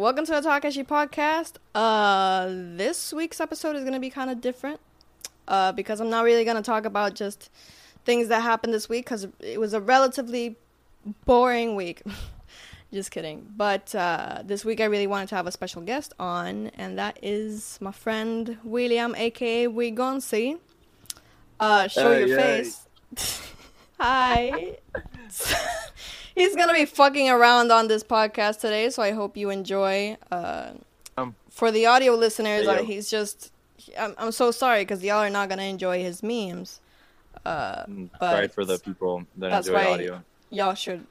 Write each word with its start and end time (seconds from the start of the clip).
Welcome 0.00 0.24
to 0.24 0.32
the 0.32 0.40
Takashi 0.40 0.86
podcast. 0.86 1.56
Uh, 1.74 2.48
this 2.74 3.12
week's 3.12 3.38
episode 3.38 3.76
is 3.76 3.84
gonna 3.84 4.00
be 4.00 4.08
kind 4.08 4.30
of 4.30 4.40
different. 4.40 4.80
Uh, 5.46 5.72
because 5.72 6.00
I'm 6.00 6.08
not 6.08 6.24
really 6.24 6.42
gonna 6.42 6.62
talk 6.62 6.86
about 6.86 7.14
just 7.14 7.50
things 8.06 8.28
that 8.28 8.40
happened 8.40 8.72
this 8.72 8.88
week 8.88 9.04
because 9.04 9.28
it 9.40 9.60
was 9.60 9.74
a 9.74 9.80
relatively 9.82 10.56
boring 11.26 11.74
week. 11.74 12.00
just 12.94 13.10
kidding. 13.10 13.46
But 13.54 13.94
uh, 13.94 14.40
this 14.42 14.64
week 14.64 14.80
I 14.80 14.86
really 14.86 15.06
wanted 15.06 15.28
to 15.28 15.34
have 15.34 15.46
a 15.46 15.52
special 15.52 15.82
guest 15.82 16.14
on, 16.18 16.68
and 16.78 16.98
that 16.98 17.18
is 17.22 17.76
my 17.82 17.92
friend 17.92 18.56
William, 18.64 19.14
aka 19.14 19.66
Wigonsi. 19.66 20.60
Uh, 21.60 21.88
show 21.88 22.12
your 22.12 22.38
face. 22.38 22.88
Hi. 24.00 24.78
He's 26.40 26.56
gonna 26.56 26.72
be 26.74 26.84
fucking 26.86 27.28
around 27.30 27.70
on 27.70 27.88
this 27.88 28.02
podcast 28.02 28.60
today, 28.60 28.90
so 28.90 29.02
I 29.02 29.10
hope 29.12 29.36
you 29.36 29.50
enjoy. 29.50 30.16
Uh, 30.30 30.70
Um, 31.16 31.34
for 31.50 31.70
the 31.70 31.86
audio 31.86 32.14
listeners, 32.14 32.66
hey, 32.66 32.78
uh, 32.78 32.82
he's 32.82 33.10
just. 33.10 33.52
I'm, 33.98 34.14
I'm 34.18 34.32
so 34.32 34.50
sorry 34.50 34.82
because 34.82 35.02
y'all 35.04 35.18
are 35.18 35.30
not 35.30 35.48
gonna 35.48 35.64
enjoy 35.64 36.02
his 36.02 36.22
memes. 36.22 36.80
Uh, 37.44 37.84
Mm, 37.88 38.10
but 38.20 38.30
Sorry 38.32 38.48
for 38.48 38.64
the 38.64 38.78
people 38.78 39.24
that 39.38 39.50
that's 39.50 39.66
enjoy 39.68 39.78
why- 39.84 39.92
audio. 39.92 40.22
y'all 40.50 40.74
should. 40.74 41.06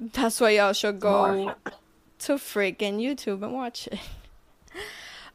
That's 0.00 0.40
why 0.40 0.50
y'all 0.50 0.72
should 0.72 0.98
go 1.00 1.54
to 2.20 2.32
freaking 2.34 2.98
YouTube 3.00 3.42
and 3.42 3.52
watch 3.54 3.86
it. 3.88 3.98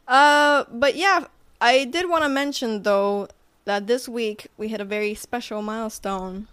Uh, 0.08 0.64
but 0.72 0.96
yeah, 0.96 1.26
I 1.60 1.84
did 1.84 2.08
want 2.08 2.24
to 2.24 2.28
mention 2.28 2.82
though 2.82 3.28
that 3.64 3.86
this 3.86 4.08
week 4.08 4.48
we 4.58 4.66
hit 4.66 4.80
a 4.80 4.84
very 4.84 5.14
special 5.14 5.62
milestone, 5.62 6.48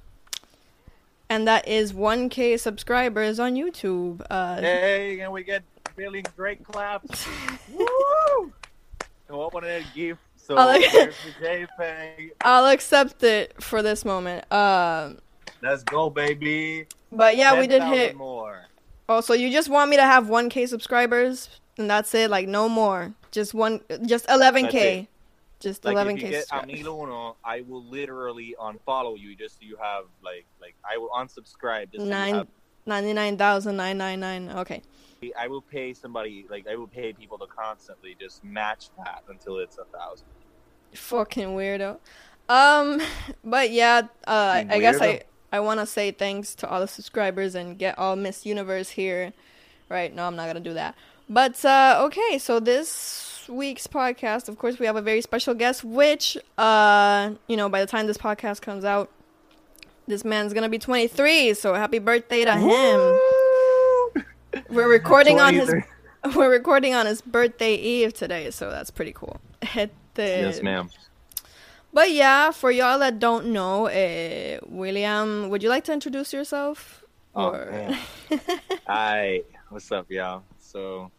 and 1.30 1.48
that 1.48 1.68
is 1.68 1.94
1K 1.94 2.60
subscribers 2.60 3.40
on 3.40 3.54
YouTube. 3.56 4.26
Uh, 4.30 4.62
Hey, 4.62 5.20
and 5.20 5.32
we 5.32 5.44
get 5.44 5.64
feeling 5.96 6.26
great 6.36 6.64
claps. 6.64 7.28
Woo! 7.74 8.54
We'll 9.30 9.42
open 9.42 9.64
a 9.64 9.82
gift. 9.96 10.22
So 10.38 10.56
I 10.56 10.66
like- 10.66 10.84
here's 10.86 11.16
the 11.40 11.46
JPEG. 11.46 12.32
I'll 12.42 12.68
accept 12.68 13.24
it 13.24 13.62
for 13.62 13.82
this 13.82 14.06
moment. 14.06 14.50
Uh, 14.52 15.14
Let's 15.62 15.84
go, 15.84 16.10
baby. 16.10 16.86
but 17.12 17.36
yeah, 17.36 17.60
we 17.60 17.68
did 17.68 17.84
hit. 17.84 18.16
more. 18.16 18.66
Oh, 19.10 19.22
so 19.22 19.34
you 19.34 19.50
just 19.52 19.70
want 19.70 19.90
me 19.90 19.98
to 19.98 20.04
have 20.04 20.26
1K 20.28 20.68
subscribers, 20.68 21.50
and 21.78 21.90
that's 21.90 22.14
it? 22.14 22.30
Like 22.30 22.48
no 22.48 22.70
more? 22.70 23.14
Just 23.32 23.54
one? 23.54 23.82
Just 24.06 24.28
11K? 24.28 25.08
Just 25.60 25.84
Like 25.86 25.98
11K 25.98 26.14
if 26.14 26.22
you 26.22 26.30
get 26.30 26.68
mil 26.68 27.04
uno, 27.04 27.36
I 27.44 27.62
will 27.62 27.84
literally 27.84 28.56
unfollow 28.62 29.20
you 29.20 29.36
just 29.36 29.56
so 29.56 29.66
you 29.66 29.78
have 29.82 30.06
like 30.24 30.46
like 30.62 30.76
I 30.90 30.98
will 30.98 31.10
unsubscribe 31.10 31.92
just 31.92 32.04
so 32.04 32.10
Nine 32.10 32.36
have 32.36 32.48
ninety 32.86 33.14
nine 33.14 33.38
thousand 33.38 33.76
nine 33.76 33.98
nine 33.98 34.20
nine. 34.20 34.50
Okay. 34.50 34.84
I 35.38 35.48
will 35.48 35.64
pay 35.64 35.94
somebody 35.94 36.46
like 36.50 36.68
I 36.68 36.76
will 36.76 36.88
pay 36.88 37.12
people 37.12 37.40
to 37.40 37.48
constantly 37.48 38.16
just 38.20 38.44
match 38.44 38.90
that 39.04 39.24
until 39.30 39.58
it's 39.58 39.80
a 39.80 39.86
thousand. 39.86 40.28
Fucking 40.94 41.50
weirdo. 41.50 41.98
Um, 42.50 43.02
but 43.44 43.72
yeah, 43.72 44.04
uh, 44.26 44.64
I 44.70 44.80
guess 44.80 45.02
I. 45.02 45.24
I 45.50 45.62
want 45.62 45.80
to 45.80 45.86
say 45.86 46.12
thanks 46.12 46.56
to 46.56 46.70
all 46.70 46.82
the 46.82 46.90
subscribers 46.90 47.56
and 47.56 47.80
get 47.80 47.98
all 47.98 48.18
Miss 48.18 48.46
Universe 48.46 48.90
here. 48.90 49.32
Right? 49.88 50.14
No, 50.14 50.28
I'm 50.28 50.36
not 50.36 50.48
gonna 50.48 50.60
do 50.60 50.74
that. 50.74 50.94
But 51.30 51.64
uh, 51.64 52.02
okay, 52.08 52.38
so 52.38 52.60
this 52.60 53.37
week's 53.50 53.88
podcast, 53.88 54.50
of 54.50 54.58
course, 54.58 54.80
we 54.80 54.86
have 54.86 54.96
a 54.96 55.02
very 55.02 55.22
special 55.22 55.54
guest, 55.54 55.84
which 55.84 56.38
uh, 56.58 57.32
you 57.48 57.58
know, 57.58 57.70
by 57.70 57.80
the 57.82 57.88
time 57.88 58.08
this 58.08 58.18
podcast 58.18 58.62
comes 58.62 58.86
out, 58.86 59.10
this 60.08 60.24
man's 60.24 60.54
gonna 60.54 60.70
be 60.70 60.80
23. 60.80 61.54
So 61.54 61.74
happy 61.74 62.00
birthday 62.00 62.46
to 62.46 62.56
him. 62.56 64.24
We're 64.70 64.90
recording 64.90 65.40
on 65.40 65.54
his 65.54 65.74
we're 66.36 66.52
recording 66.52 66.94
on 66.94 67.06
his 67.06 67.22
birthday 67.22 67.76
eve 67.76 68.14
today, 68.14 68.52
so 68.52 68.70
that's 68.70 68.92
pretty 68.92 69.14
cool. 69.14 69.40
Yes, 70.46 70.64
ma'am. 70.64 70.90
But 71.94 72.12
yeah, 72.12 72.52
for 72.52 72.70
y'all 72.72 73.00
that 73.00 73.20
don't 73.20 73.48
know, 73.48 73.88
uh, 73.88 74.60
William, 74.68 75.50
would 75.50 75.64
you 75.64 75.70
like 75.70 75.84
to 75.86 75.94
introduce 75.94 76.34
yourself? 76.34 77.04
Oh, 77.36 77.52
man. 77.52 77.98
Hi, 78.88 79.42
what's 79.70 79.92
up, 79.92 80.10
y'all? 80.10 80.44
So, 80.60 81.12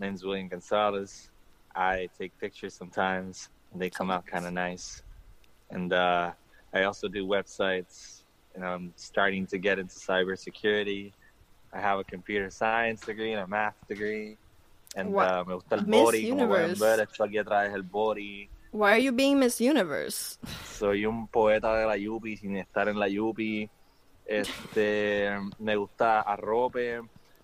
name's 0.00 0.24
William 0.24 0.48
Gonzalez. 0.48 1.30
I 1.76 2.08
take 2.18 2.32
pictures 2.40 2.74
sometimes, 2.74 3.48
and 3.72 3.80
they 3.80 3.90
come 3.90 4.10
out 4.10 4.26
kind 4.26 4.46
of 4.46 4.52
nice. 4.52 5.02
And 5.70 5.92
uh, 5.92 6.32
I 6.72 6.84
also 6.84 7.08
do 7.08 7.26
websites, 7.26 8.22
and 8.54 8.64
I'm 8.64 8.92
starting 8.96 9.46
to 9.48 9.58
get 9.58 9.78
into 9.78 9.94
cybersecurity. 9.94 11.12
I 11.72 11.80
have 11.80 11.98
a 11.98 12.04
computer 12.04 12.50
science 12.50 13.02
degree 13.02 13.32
and 13.32 13.42
a 13.42 13.46
math 13.46 13.76
degree. 13.88 14.36
And 14.94 15.14
uh, 15.14 15.44
me 15.46 15.54
gusta 15.54 15.74
el 15.74 15.84
body, 15.84 16.30
como 16.30 16.46
pueden 16.48 16.70
Universe. 16.70 16.80
ver, 16.80 17.00
esto 17.00 17.24
aquí 17.24 17.38
atrás 17.38 17.68
es 17.68 17.74
el 17.74 17.82
body. 17.82 18.48
Why 18.72 18.92
are 18.92 18.98
you 18.98 19.12
being 19.12 19.38
Miss 19.38 19.60
Universe? 19.60 20.38
Soy 20.78 21.04
un 21.04 21.28
poeta 21.28 21.76
de 21.76 21.86
la 21.86 21.96
Yupi 21.96 22.36
sin 22.36 22.56
estar 22.56 22.88
en 22.88 22.98
la 22.98 23.08
Yupi. 23.08 23.68
Este, 24.28 25.30
me 25.60 25.76
gusta 25.76 26.20
arrope, 26.22 27.00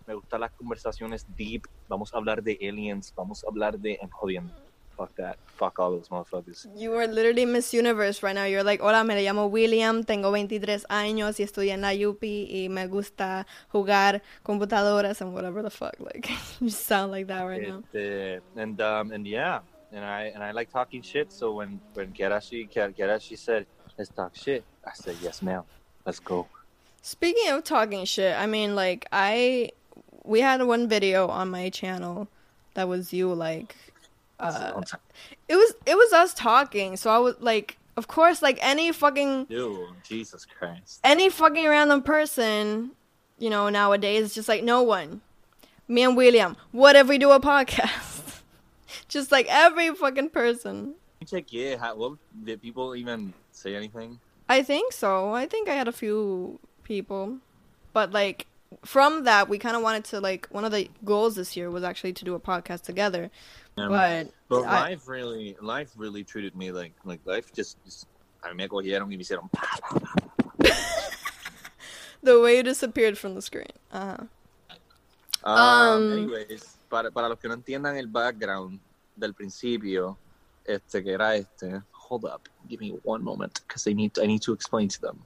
me 0.07 0.15
gustan 0.15 0.41
las 0.41 0.53
conversaciones 0.53 1.27
deep. 1.37 1.67
Vamos 1.89 2.13
a 2.15 2.19
hablar 2.19 2.43
de 2.43 2.59
aliens, 2.61 3.13
vamos 3.17 3.45
a 3.45 3.49
hablar 3.49 3.79
de 3.79 3.99
I'm 4.01 4.11
jodiendo. 4.11 4.53
Fuck 4.97 5.15
that. 5.17 5.39
Fuck 5.57 5.79
all 5.79 5.91
those 5.91 6.09
motherfuckers. 6.09 6.67
You 6.77 6.95
are 6.95 7.07
literally 7.07 7.47
Miss 7.47 7.73
Universe 7.73 8.23
right 8.23 8.35
now. 8.35 8.45
You're 8.45 8.63
like, 8.63 8.83
hola, 8.83 9.05
me 9.05 9.15
llamo 9.15 9.51
William, 9.51 10.05
tengo 10.05 10.31
23 10.31 10.87
años 10.91 11.41
y 11.41 11.45
estudié 11.45 11.73
en 11.73 11.81
la 11.81 11.93
UPI 11.93 12.65
y 12.65 12.69
me 12.69 12.87
gusta 12.89 13.47
jugar 13.73 14.23
computadoras 14.43 15.23
and 15.23 15.33
whatever 15.33 15.63
the 15.63 15.71
fuck. 15.71 15.95
Like, 16.01 16.31
you 16.61 16.69
sound 16.69 17.11
like 17.11 17.27
that 17.29 17.43
right 17.45 17.67
now. 17.67 17.83
And 18.57 18.81
um 18.81 19.13
and 19.13 19.27
yeah, 19.27 19.61
and 19.93 20.05
I 20.05 20.33
and 20.35 20.43
I 20.43 20.53
like 20.53 20.71
talking 20.71 21.01
shit. 21.01 21.33
So 21.33 21.53
when 21.55 21.81
when 21.95 22.13
Kerashi 22.13 22.69
Kerashi 22.71 23.39
said 23.39 23.67
let's 23.97 24.11
talk 24.11 24.37
shit, 24.37 24.65
I 24.85 24.93
said 24.95 25.17
yes, 25.23 25.41
ma'am. 25.43 25.63
Let's 26.05 26.21
go. 26.21 26.47
Speaking 27.03 27.51
of 27.51 27.65
talking 27.65 28.05
shit, 28.05 28.37
I 28.37 28.47
mean, 28.47 28.75
like, 28.75 29.07
I. 29.13 29.71
We 30.25 30.41
had 30.41 30.63
one 30.63 30.89
video 30.89 31.29
on 31.29 31.51
my 31.51 31.71
channel 31.71 32.29
that 32.75 32.89
was 32.89 33.13
you, 33.13 33.33
like. 33.33 33.77
Uh, 34.41 34.83
it 35.49 35.55
was 35.55 35.75
it 35.87 35.97
was 35.97 36.13
us 36.13 36.35
talking 36.35 36.97
so 36.97 37.11
i 37.13 37.19
was 37.19 37.37
like 37.39 37.79
of 37.97 38.09
course 38.09 38.43
like 38.43 38.59
any 38.61 38.91
fucking 38.91 39.45
Dude, 39.45 39.87
Jesus 40.03 40.45
Christ. 40.45 40.99
any 41.05 41.29
fucking 41.31 41.65
random 41.65 42.03
person 42.03 42.91
you 43.39 43.49
know 43.49 43.69
nowadays 43.69 44.35
just 44.35 44.49
like 44.49 44.65
no 44.65 44.83
one 44.83 45.21
me 45.87 46.03
and 46.03 46.17
william 46.17 46.57
what 46.73 46.97
if 46.97 47.07
we 47.07 47.19
do 47.19 47.31
a 47.31 47.39
podcast 47.39 48.41
just 49.09 49.31
like 49.31 49.47
every 49.49 49.95
fucking 49.95 50.31
person 50.31 50.95
Check 51.25 51.53
yeah. 51.53 51.77
How, 51.77 51.95
what 51.95 52.19
did 52.43 52.61
people 52.61 52.97
even 52.97 53.33
say 53.53 53.77
anything? 53.77 54.19
i 54.49 54.61
think 54.65 54.93
so 54.93 55.33
i 55.35 55.47
think 55.47 55.69
i 55.69 55.75
had 55.75 55.87
a 55.87 55.93
few 55.93 56.59
people 56.83 57.39
but 57.93 58.11
like 58.11 58.47
from 58.85 59.25
that 59.25 59.49
we 59.49 59.59
kind 59.59 59.77
of 59.77 59.83
wanted 59.83 60.05
to 60.05 60.21
like 60.21 60.47
one 60.51 60.65
of 60.65 60.73
the 60.73 60.89
goals 61.05 61.35
this 61.35 61.57
year 61.57 61.71
was 61.71 61.83
actually 61.85 62.13
to 62.13 62.25
do 62.25 62.35
a 62.35 62.41
podcast 62.41 62.83
together 62.83 63.31
Um, 63.77 63.89
but 63.89 64.29
But 64.49 64.65
I- 64.65 64.91
life 64.91 65.09
really, 65.09 65.57
life 65.63 65.93
really 65.97 66.25
treated 66.25 66.55
me 66.55 66.73
like, 66.73 66.93
like 67.05 67.21
life 67.25 67.53
just, 67.55 67.83
just 67.85 68.07
a 68.45 68.49
mí 68.49 68.57
me 68.57 68.69
cogieron 68.69 69.09
y 69.09 69.17
me 69.17 69.25
hicieron. 69.25 69.49
the 72.23 72.41
way 72.41 72.57
you 72.57 72.63
disappeared 72.63 73.17
from 73.19 73.35
the 73.35 73.43
screen 73.43 73.73
uh-huh. 73.93 74.25
Um, 75.45 75.59
Um, 75.59 76.13
anyways, 76.13 76.79
para, 76.89 77.11
para 77.11 77.29
los 77.29 77.39
que 77.41 77.49
no 77.49 77.57
entiendan 77.57 77.97
el 77.99 78.07
background 78.07 78.79
del 79.17 79.33
principio, 79.35 80.17
este 80.65 81.03
que 81.03 81.15
era 81.15 81.35
este. 81.35 81.83
Hold 81.93 82.27
up, 82.27 82.49
give 82.69 82.81
me 82.81 82.91
one 83.03 83.25
moment, 83.25 83.61
because 83.67 83.89
I 83.89 83.93
need, 83.93 84.17
I 84.21 84.27
need 84.27 84.43
to 84.43 84.53
explain 84.53 84.87
to 84.89 85.01
them. 85.01 85.19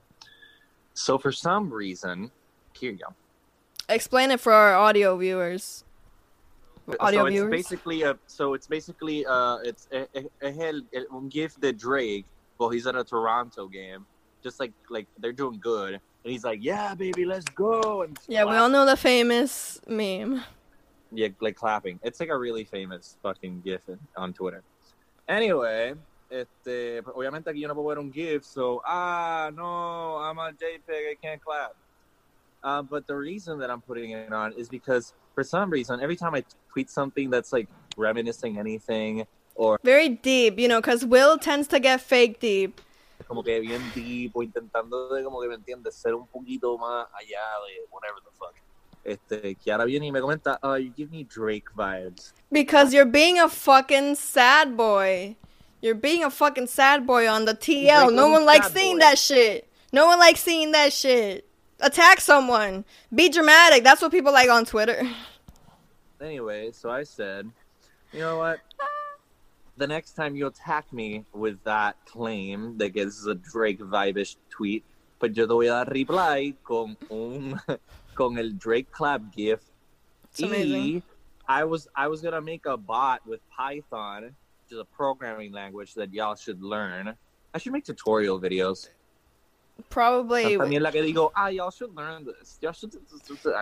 So 0.95 1.19
for 1.19 1.31
some 1.31 1.69
reason, 1.71 2.31
here 2.73 2.91
you 2.93 2.97
go. 2.97 3.13
Explain 3.89 4.31
it 4.31 4.39
for 4.39 4.53
our 4.53 4.75
audio 4.75 5.15
viewers 5.17 5.83
audio 6.99 7.21
so 7.21 7.25
it's 7.25 7.33
viewers 7.33 7.51
basically 7.51 8.01
a, 8.03 8.17
so 8.27 8.53
it's 8.53 8.67
basically 8.67 9.25
uh, 9.25 9.57
it's 9.63 9.87
a, 9.91 10.07
es- 10.15 10.25
es 10.41 10.57
el, 10.59 10.81
el, 10.93 11.21
gift 11.29 11.59
that 11.61 11.77
Drake, 11.77 12.25
well, 12.57 12.69
he's 12.69 12.87
at 12.87 12.95
a 12.95 13.03
Toronto 13.03 13.67
game, 13.67 14.05
just 14.43 14.59
like 14.59 14.71
like 14.89 15.07
they're 15.19 15.33
doing 15.33 15.59
good, 15.59 15.93
and 15.95 16.01
he's 16.23 16.43
like, 16.43 16.63
yeah, 16.63 16.95
baby, 16.95 17.25
let's 17.25 17.45
go, 17.55 18.03
and 18.03 18.17
Yeah, 18.27 18.45
we 18.45 18.55
all 18.55 18.69
know 18.69 18.85
the 18.85 18.95
famous 18.95 19.81
meme. 19.87 20.43
yeah, 21.11 21.27
like 21.41 21.55
clapping. 21.55 21.99
It's 22.03 22.19
like 22.19 22.29
a 22.29 22.37
really 22.37 22.63
famous 22.63 23.17
fucking 23.21 23.61
gif 23.65 23.81
on 24.15 24.33
Twitter. 24.33 24.63
Anyway, 25.27 25.93
este, 26.31 27.01
obviamente 27.03 27.49
aquí 27.49 27.59
yo 27.61 27.67
no 27.67 27.75
puedo 27.75 27.89
ver 27.89 27.99
un 27.99 28.11
gif, 28.11 28.45
so 28.45 28.81
ah 28.85 29.51
no, 29.53 30.17
I'm 30.17 30.37
a 30.39 30.53
JPEG, 30.53 31.11
I 31.11 31.15
can't 31.21 31.41
clap. 31.43 31.75
Uh, 32.63 32.81
but 32.81 33.07
the 33.07 33.15
reason 33.15 33.59
that 33.59 33.69
I'm 33.69 33.81
putting 33.81 34.11
it 34.11 34.31
on 34.33 34.53
is 34.53 34.69
because 34.69 35.13
for 35.35 35.43
some 35.43 35.69
reason, 35.69 35.99
every 36.01 36.15
time 36.15 36.33
I 36.33 36.43
tweet 36.71 36.89
something 36.89 37.29
that's 37.29 37.53
like 37.53 37.67
reminiscing 37.95 38.57
anything 38.57 39.25
or 39.55 39.79
Very 39.83 40.09
deep, 40.09 40.59
you 40.59 40.67
know, 40.67 40.81
because 40.81 41.05
Will 41.05 41.37
tends 41.37 41.67
to 41.69 41.79
get 41.79 42.01
fake 42.01 42.39
deep. 42.39 42.81
como 43.27 43.41
que 43.43 43.59
bien 43.59 43.81
deep 43.93 44.31
o 44.35 44.43
intentando 44.43 45.13
de 45.13 45.23
como 45.23 45.41
que 45.41 45.47
me 45.49 45.55
entiendes 45.55 45.95
ser 45.95 46.13
un 46.13 46.27
poquito 46.27 46.77
más 46.77 47.07
allá 47.13 47.41
de 47.67 47.85
whatever 47.91 48.21
the 48.23 48.31
fuck. 48.37 48.53
este, 49.03 49.55
Kiara 49.55 49.85
viene 49.85 50.07
y 50.07 50.11
me 50.11 50.19
comenta, 50.21 50.59
oh, 50.61 50.75
you 50.75 50.93
give 50.95 51.09
me 51.09 51.23
Drake 51.23 51.69
vibes. 51.75 52.33
Because 52.51 52.93
you're 52.93 53.05
being 53.05 53.39
a 53.39 53.47
fucking 53.49 54.15
sad 54.15 54.75
boy. 54.75 55.35
You're 55.81 55.95
being 55.95 56.23
a 56.23 56.29
fucking 56.29 56.67
sad 56.67 57.05
boy 57.07 57.27
on 57.27 57.45
the 57.45 57.53
TL. 57.53 58.05
like 58.07 58.13
No 58.13 58.29
one 58.29 58.45
likes 58.45 58.71
seeing 58.71 58.97
boy. 58.97 58.99
that 59.01 59.17
shit. 59.17 59.67
No 59.93 60.07
one 60.07 60.19
likes 60.19 60.41
seeing 60.41 60.71
that 60.73 60.91
shit. 60.91 61.46
Attack 61.79 62.21
someone. 62.21 62.85
Be 63.13 63.29
dramatic. 63.29 63.83
That's 63.83 64.01
what 64.01 64.11
people 64.11 64.33
like 64.33 64.49
on 64.49 64.65
Twitter. 64.65 65.07
Anyway, 66.19 66.71
so 66.71 66.89
I 66.89 67.03
said, 67.03 67.49
you 68.11 68.19
know 68.19 68.37
what? 68.37 68.59
The 69.77 69.85
next 69.85 70.13
time 70.13 70.35
you 70.35 70.47
attack 70.47 70.91
me 70.91 71.23
with 71.33 71.63
that 71.63 71.95
claim 72.05 72.77
that 72.79 72.97
is 72.97 73.27
a 73.27 73.35
Drake 73.35 73.79
vibish 73.79 74.37
tweet, 74.49 74.83
pues 75.19 75.35
yo 75.35 75.45
te 75.45 75.53
voy 75.53 75.67
a 75.67 75.85
dar 75.85 75.93
reply 75.93 76.55
con 76.63 76.97
un 77.11 77.59
con 78.15 78.37
el 78.39 78.51
Drake 78.53 78.91
clap 78.91 79.21
gif. 79.31 79.59
It's 80.31 80.41
amazing. 80.41 81.03
I 81.47 81.63
was 81.63 81.87
I 81.95 82.07
was 82.07 82.21
gonna 82.21 82.41
make 82.41 82.65
a 82.65 82.75
bot 82.75 83.21
with 83.27 83.39
Python, 83.55 84.23
which 84.23 84.71
is 84.71 84.79
a 84.79 84.85
programming 84.85 85.51
language 85.51 85.93
that 85.93 86.11
y'all 86.11 86.35
should 86.35 86.63
learn. 86.63 87.15
I 87.53 87.57
should 87.59 87.71
make 87.71 87.85
tutorial 87.85 88.39
videos. 88.39 88.89
Probably. 89.89 90.57
También 90.57 90.81
la 90.81 90.91
que 90.91 91.01
digo, 91.01 91.31
ah, 91.35 91.49
y'all 91.49 91.71
should 91.71 91.95
learn 91.95 92.25
this. 92.25 92.57
Y'all 92.61 92.73
should. 92.73 92.93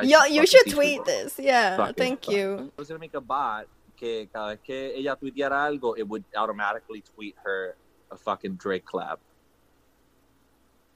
Yo, 0.04 0.26
you 0.26 0.46
should 0.46 0.70
tweet 0.72 1.04
this. 1.06 1.38
Yeah. 1.40 1.92
Thank 1.94 2.28
you. 2.28 2.72
I 2.78 2.82
was 2.82 2.88
gonna 2.88 3.00
make 3.00 3.14
a 3.14 3.22
bot 3.22 3.68
que 3.96 4.28
cada 4.32 4.50
vez 4.50 4.60
que 4.64 4.94
ella 4.96 5.16
tuiteara 5.16 5.66
algo, 5.66 5.98
it 5.98 6.08
would 6.08 6.24
automatically 6.36 7.02
tweet 7.02 7.36
her 7.44 7.76
a 8.12 8.18
fucking 8.18 8.56
Drake 8.56 8.86
collab. 8.86 9.18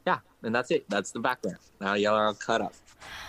Yeah, 0.06 0.20
and 0.44 0.54
that's 0.54 0.72
it. 0.72 0.90
That's 0.90 1.12
the 1.12 1.20
background. 1.20 1.60
Now 1.80 1.94
y'all 1.94 2.16
are 2.16 2.28
all 2.28 2.34
cut 2.34 2.62
up. 2.62 2.74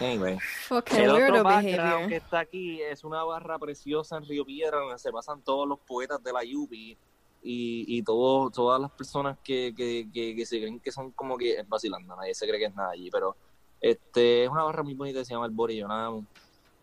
Anyway. 0.00 0.38
Okay, 0.70 1.04
el 1.04 1.10
otro 1.10 1.25
weirdo 1.25 1.44
background 1.44 2.08
que 2.08 2.19
behavior. 2.19 2.22
está 2.22 2.40
aquí 2.40 2.82
es 2.82 3.04
una 3.04 3.22
barra 3.22 3.58
preciosa 3.58 4.16
en 4.16 4.25
Río 4.25 4.44
Piedra 4.44 4.78
donde 4.78 4.98
se 4.98 5.12
pasan 5.12 5.42
todos 5.42 5.69
los 5.69 5.78
poetas 5.81 6.22
de 6.22 6.32
la 6.32 6.42
Yupi 6.42 6.96
y, 7.42 7.84
y 7.88 8.02
todo, 8.02 8.50
todas 8.50 8.81
las 8.81 8.90
personas 8.90 9.38
que, 9.42 9.75
que, 9.76 10.08
que, 10.12 10.37
que 10.37 10.46
se 10.46 10.58
creen 10.58 10.81
que 10.81 10.92
son 10.92 11.10
como 11.12 11.37
que 11.37 11.62
vacilando, 11.69 12.14
nadie 12.16 12.34
se 12.34 12.46
cree 12.46 12.58
que 12.58 12.66
es 12.66 12.75
nada 12.75 12.90
allí, 12.90 13.10
pero 13.10 13.37
este 13.81 14.44
es 14.44 14.50
una 14.50 14.62
barra 14.62 14.82
muy 14.82 14.94
bonita 14.94 15.25
se 15.25 15.32
llama 15.32 15.46
El 15.46 15.52
Borillonado, 15.52 16.25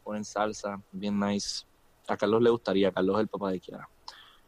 ponen 0.04 0.26
salsa, 0.26 0.82
bien 0.92 1.20
nice. 1.20 1.66
A 2.08 2.16
Carlos 2.16 2.42
le 2.42 2.50
gustaría, 2.50 2.92
Carlos 2.92 3.18
es 3.18 3.22
el 3.22 3.28
papá 3.28 3.52
de 3.52 3.60
Kiara. 3.60 3.88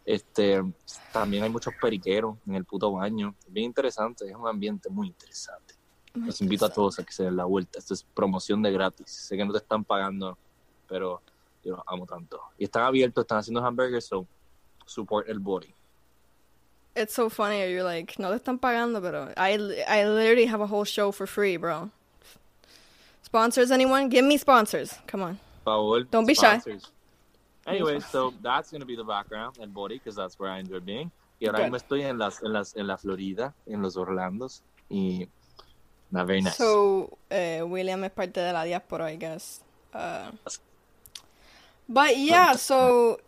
Este, 0.05 0.63
también 1.11 1.43
hay 1.43 1.49
muchos 1.49 1.73
periqueros 1.79 2.37
en 2.47 2.55
el 2.55 2.65
puto 2.65 2.91
baño, 2.91 3.35
bien 3.47 3.65
interesante, 3.65 4.25
es 4.27 4.35
un 4.35 4.47
ambiente 4.47 4.89
muy 4.89 5.07
interesante. 5.07 5.75
Los 6.13 6.41
invito 6.41 6.65
a 6.65 6.69
todos 6.69 6.97
a 6.97 7.03
que 7.03 7.11
se 7.11 7.23
den 7.23 7.35
la 7.35 7.45
vuelta. 7.45 7.77
Esto 7.77 7.93
es 7.93 8.03
promoción 8.03 8.61
de 8.63 8.71
gratis. 8.71 9.11
Sé 9.11 9.37
que 9.37 9.45
no 9.45 9.51
te 9.51 9.59
están 9.59 9.83
pagando, 9.83 10.37
pero 10.87 11.21
yo 11.63 11.75
los 11.75 11.81
amo 11.85 12.05
tanto. 12.07 12.41
Y 12.57 12.63
están 12.63 12.83
abiertos, 12.83 13.23
están 13.23 13.37
haciendo 13.37 13.63
hamburgers, 13.63 14.05
so 14.05 14.25
support 14.85 15.29
el 15.29 15.39
body. 15.39 15.73
It's 16.95 17.13
so 17.13 17.29
funny. 17.29 17.71
You're 17.71 17.83
like, 17.83 18.17
no, 18.19 18.29
te 18.31 18.43
están 18.43 18.59
pagando, 18.59 19.01
pero 19.01 19.31
I, 19.37 19.53
I 19.87 20.05
literally 20.05 20.45
have 20.45 20.61
a 20.61 20.67
whole 20.67 20.83
show 20.83 21.11
for 21.11 21.27
free, 21.27 21.55
bro. 21.57 21.91
Sponsors, 23.21 23.71
anyone? 23.71 24.09
Give 24.09 24.25
me 24.25 24.37
sponsors. 24.37 24.97
Come 25.07 25.21
on. 25.21 25.39
Favor, 25.63 26.03
Don't 26.09 26.25
be 26.25 26.33
shy. 26.33 26.59
Anyway, 27.67 27.99
so 27.99 28.33
that's 28.41 28.71
going 28.71 28.81
to 28.81 28.87
be 28.87 28.95
the 28.95 29.03
background 29.03 29.59
and 29.61 29.71
body 29.73 29.95
because 29.95 30.15
that's 30.15 30.39
where 30.39 30.49
I 30.49 30.59
enjoy 30.59 30.79
being. 30.79 31.11
Y 31.39 31.47
ahora 31.47 31.59
mismo 31.59 31.77
estoy 31.77 32.01
en, 32.01 32.17
las, 32.17 32.41
en, 32.43 32.51
las, 32.51 32.75
en 32.75 32.87
la 32.87 32.97
Florida, 32.97 33.53
en 33.67 33.81
los 33.81 33.95
Orlandos. 33.95 34.61
Y 34.89 35.27
not 36.11 36.25
very 36.25 36.41
nice. 36.41 36.57
So, 36.57 37.17
uh, 37.31 37.65
William 37.65 38.03
es 38.03 38.11
parte 38.11 38.41
de 38.41 38.51
la 38.51 38.63
diáspora, 38.63 39.11
I 39.11 39.15
guess. 39.15 39.61
Uh, 39.93 40.31
but 41.87 42.17
yeah, 42.17 42.53
so 42.53 43.19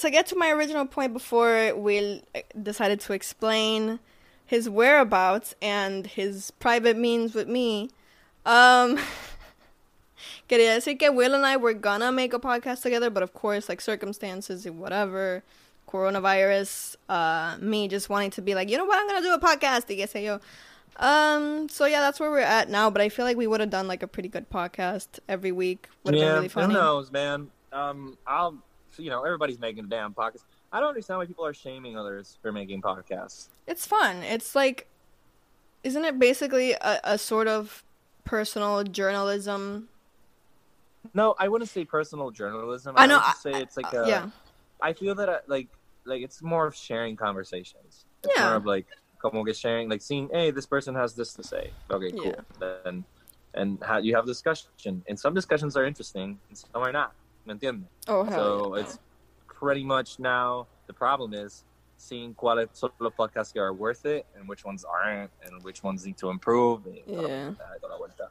to 0.00 0.10
get 0.10 0.26
to 0.28 0.36
my 0.36 0.50
original 0.50 0.86
point 0.86 1.12
before 1.12 1.74
Will 1.74 2.20
uh, 2.34 2.40
decided 2.60 3.00
to 3.00 3.12
explain 3.12 3.98
his 4.46 4.68
whereabouts 4.68 5.54
and 5.62 6.06
his 6.06 6.50
private 6.52 6.96
means 6.96 7.34
with 7.34 7.48
me, 7.48 7.90
um, 8.44 8.98
quería 10.48 10.74
decir 10.74 10.98
que 10.98 11.12
Will 11.12 11.34
and 11.34 11.46
I 11.46 11.56
were 11.56 11.74
gonna 11.74 12.10
make 12.10 12.32
a 12.32 12.38
podcast 12.38 12.82
together, 12.82 13.10
but 13.10 13.22
of 13.22 13.32
course, 13.32 13.68
like 13.68 13.80
circumstances 13.80 14.66
and 14.66 14.80
whatever, 14.80 15.42
coronavirus, 15.88 16.96
uh, 17.08 17.56
me 17.60 17.86
just 17.86 18.08
wanting 18.08 18.30
to 18.30 18.42
be 18.42 18.54
like, 18.54 18.70
you 18.70 18.76
know 18.76 18.86
what, 18.86 18.98
I'm 18.98 19.06
gonna 19.06 19.20
do 19.20 19.34
a 19.34 19.38
podcast, 19.38 19.88
y 19.88 19.96
qué 19.96 20.24
yo. 20.24 20.40
Um, 20.96 21.68
so 21.68 21.86
yeah, 21.86 22.00
that's 22.00 22.18
where 22.18 22.30
we're 22.30 22.40
at 22.40 22.68
now, 22.68 22.90
but 22.90 23.00
I 23.00 23.08
feel 23.08 23.24
like 23.24 23.36
we 23.36 23.46
would 23.46 23.60
have 23.60 23.70
done 23.70 23.86
like 23.86 24.02
a 24.02 24.08
pretty 24.08 24.28
good 24.28 24.50
podcast 24.50 25.20
every 25.28 25.52
week. 25.52 25.88
Would 26.04 26.14
have 26.14 26.20
yeah, 26.20 26.28
been 26.28 26.34
really 26.36 26.48
funny. 26.48 26.74
who 26.74 26.80
knows, 26.80 27.12
man? 27.12 27.50
Um, 27.72 28.18
I'll, 28.26 28.58
you 28.98 29.10
know, 29.10 29.24
everybody's 29.24 29.58
making 29.58 29.88
damn 29.88 30.14
podcasts. 30.14 30.44
I 30.72 30.80
don't 30.80 30.88
understand 30.88 31.18
why 31.18 31.26
people 31.26 31.44
are 31.44 31.54
shaming 31.54 31.96
others 31.96 32.38
for 32.42 32.52
making 32.52 32.82
podcasts. 32.82 33.48
It's 33.66 33.86
fun. 33.86 34.22
It's 34.22 34.54
like, 34.54 34.86
isn't 35.82 36.04
it 36.04 36.18
basically 36.18 36.72
a, 36.72 37.00
a 37.04 37.18
sort 37.18 37.48
of 37.48 37.84
personal 38.24 38.84
journalism? 38.84 39.88
No, 41.14 41.34
I 41.38 41.48
wouldn't 41.48 41.70
say 41.70 41.84
personal 41.84 42.30
journalism. 42.30 42.94
I 42.96 43.06
know, 43.06 43.16
would 43.16 43.22
just 43.24 43.42
say 43.42 43.52
it's 43.52 43.76
like 43.76 43.92
Uh, 43.94 44.02
a, 44.02 44.08
yeah. 44.08 44.30
I 44.82 44.92
feel 44.92 45.14
that 45.16 45.28
uh, 45.28 45.38
like 45.46 45.68
like 46.04 46.22
it's 46.22 46.42
more 46.42 46.66
of 46.66 46.74
sharing 46.74 47.16
conversations. 47.16 48.04
It's 48.22 48.32
Yeah. 48.36 48.48
more 48.48 48.56
of 48.56 48.66
like 48.66 48.86
como 49.20 49.44
que 49.44 49.52
sharing, 49.54 49.88
like 49.88 50.02
seeing, 50.02 50.28
hey, 50.32 50.50
this 50.50 50.66
person 50.66 50.94
has 50.94 51.14
this 51.14 51.32
to 51.34 51.42
say. 51.42 51.70
Okay, 51.90 52.12
cool. 52.12 52.34
Then 52.58 53.04
and 53.54 53.78
how 53.82 53.98
you 53.98 54.14
have 54.14 54.26
discussion, 54.26 55.02
and 55.08 55.18
some 55.18 55.34
discussions 55.34 55.76
are 55.76 55.84
interesting, 55.84 56.38
and 56.48 56.56
some 56.56 56.82
are 56.82 56.92
not. 56.92 57.12
¿Me 57.50 57.58
entiendes? 57.58 57.88
Oh. 58.06 58.24
So 58.30 58.76
yeah. 58.76 58.82
it's 58.82 58.98
pretty 59.48 59.84
much 59.84 60.18
now 60.18 60.66
the 60.86 60.92
problem 60.92 61.34
is 61.34 61.64
seeing 61.96 62.34
cuáles 62.34 62.68
son 62.72 62.90
los 63.00 63.12
podcasts 63.18 63.56
are 63.56 63.72
worth 63.72 64.06
it 64.06 64.24
and 64.36 64.48
which 64.48 64.64
ones 64.64 64.84
aren't 64.84 65.30
and 65.44 65.62
which 65.64 65.82
ones 65.82 66.06
need 66.06 66.16
to 66.18 66.30
improve. 66.30 66.86
y 66.86 67.02
toda 67.06 67.22
la 67.22 67.28
Yeah. 67.28 67.44
vuelta, 67.50 67.64
toda 67.80 67.96
la. 67.98 68.26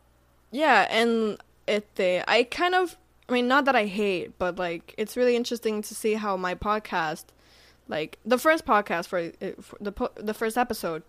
Yeah, 0.52 0.88
and 0.90 1.38
este, 1.68 2.24
I 2.28 2.44
kind 2.50 2.74
of, 2.74 2.98
I 3.28 3.34
mean, 3.34 3.48
not 3.48 3.66
that 3.66 3.76
I 3.76 3.86
hate, 3.86 4.40
but 4.40 4.58
like, 4.58 4.96
it's 4.98 5.16
really 5.16 5.36
interesting 5.36 5.84
to 5.84 5.94
see 5.94 6.14
how 6.16 6.36
my 6.38 6.56
podcast, 6.56 7.26
like 7.88 8.18
the 8.26 8.40
first 8.40 8.66
podcast 8.66 9.08
for, 9.08 9.32
for 9.62 9.78
the 9.80 9.94
the 10.16 10.34
first 10.34 10.58
episode, 10.58 11.04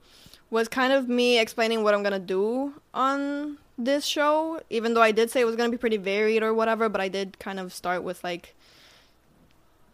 was 0.50 0.68
kind 0.68 0.92
of 0.92 1.08
me 1.08 1.38
explaining 1.38 1.82
what 1.82 1.94
I'm 1.94 2.02
gonna 2.02 2.18
do 2.18 2.74
on 2.92 3.58
this 3.78 4.04
show. 4.04 4.60
Even 4.68 4.94
though 4.94 5.02
I 5.02 5.12
did 5.12 5.30
say 5.30 5.40
it 5.40 5.44
was 5.44 5.56
gonna 5.56 5.70
be 5.70 5.78
pretty 5.78 5.96
varied 5.96 6.42
or 6.42 6.52
whatever, 6.52 6.88
but 6.88 7.00
I 7.00 7.08
did 7.08 7.38
kind 7.38 7.60
of 7.60 7.72
start 7.72 8.02
with 8.02 8.22
like, 8.24 8.54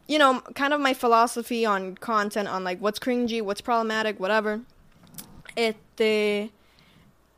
you 0.08 0.18
know, 0.18 0.40
kind 0.54 0.72
of 0.72 0.80
my 0.80 0.94
philosophy 0.94 1.66
on 1.66 1.96
content, 1.96 2.48
on 2.48 2.64
like 2.64 2.80
what's 2.80 2.98
cringy, 2.98 3.42
what's 3.42 3.60
problematic, 3.60 4.18
whatever. 4.18 4.62
Este. 5.56 6.50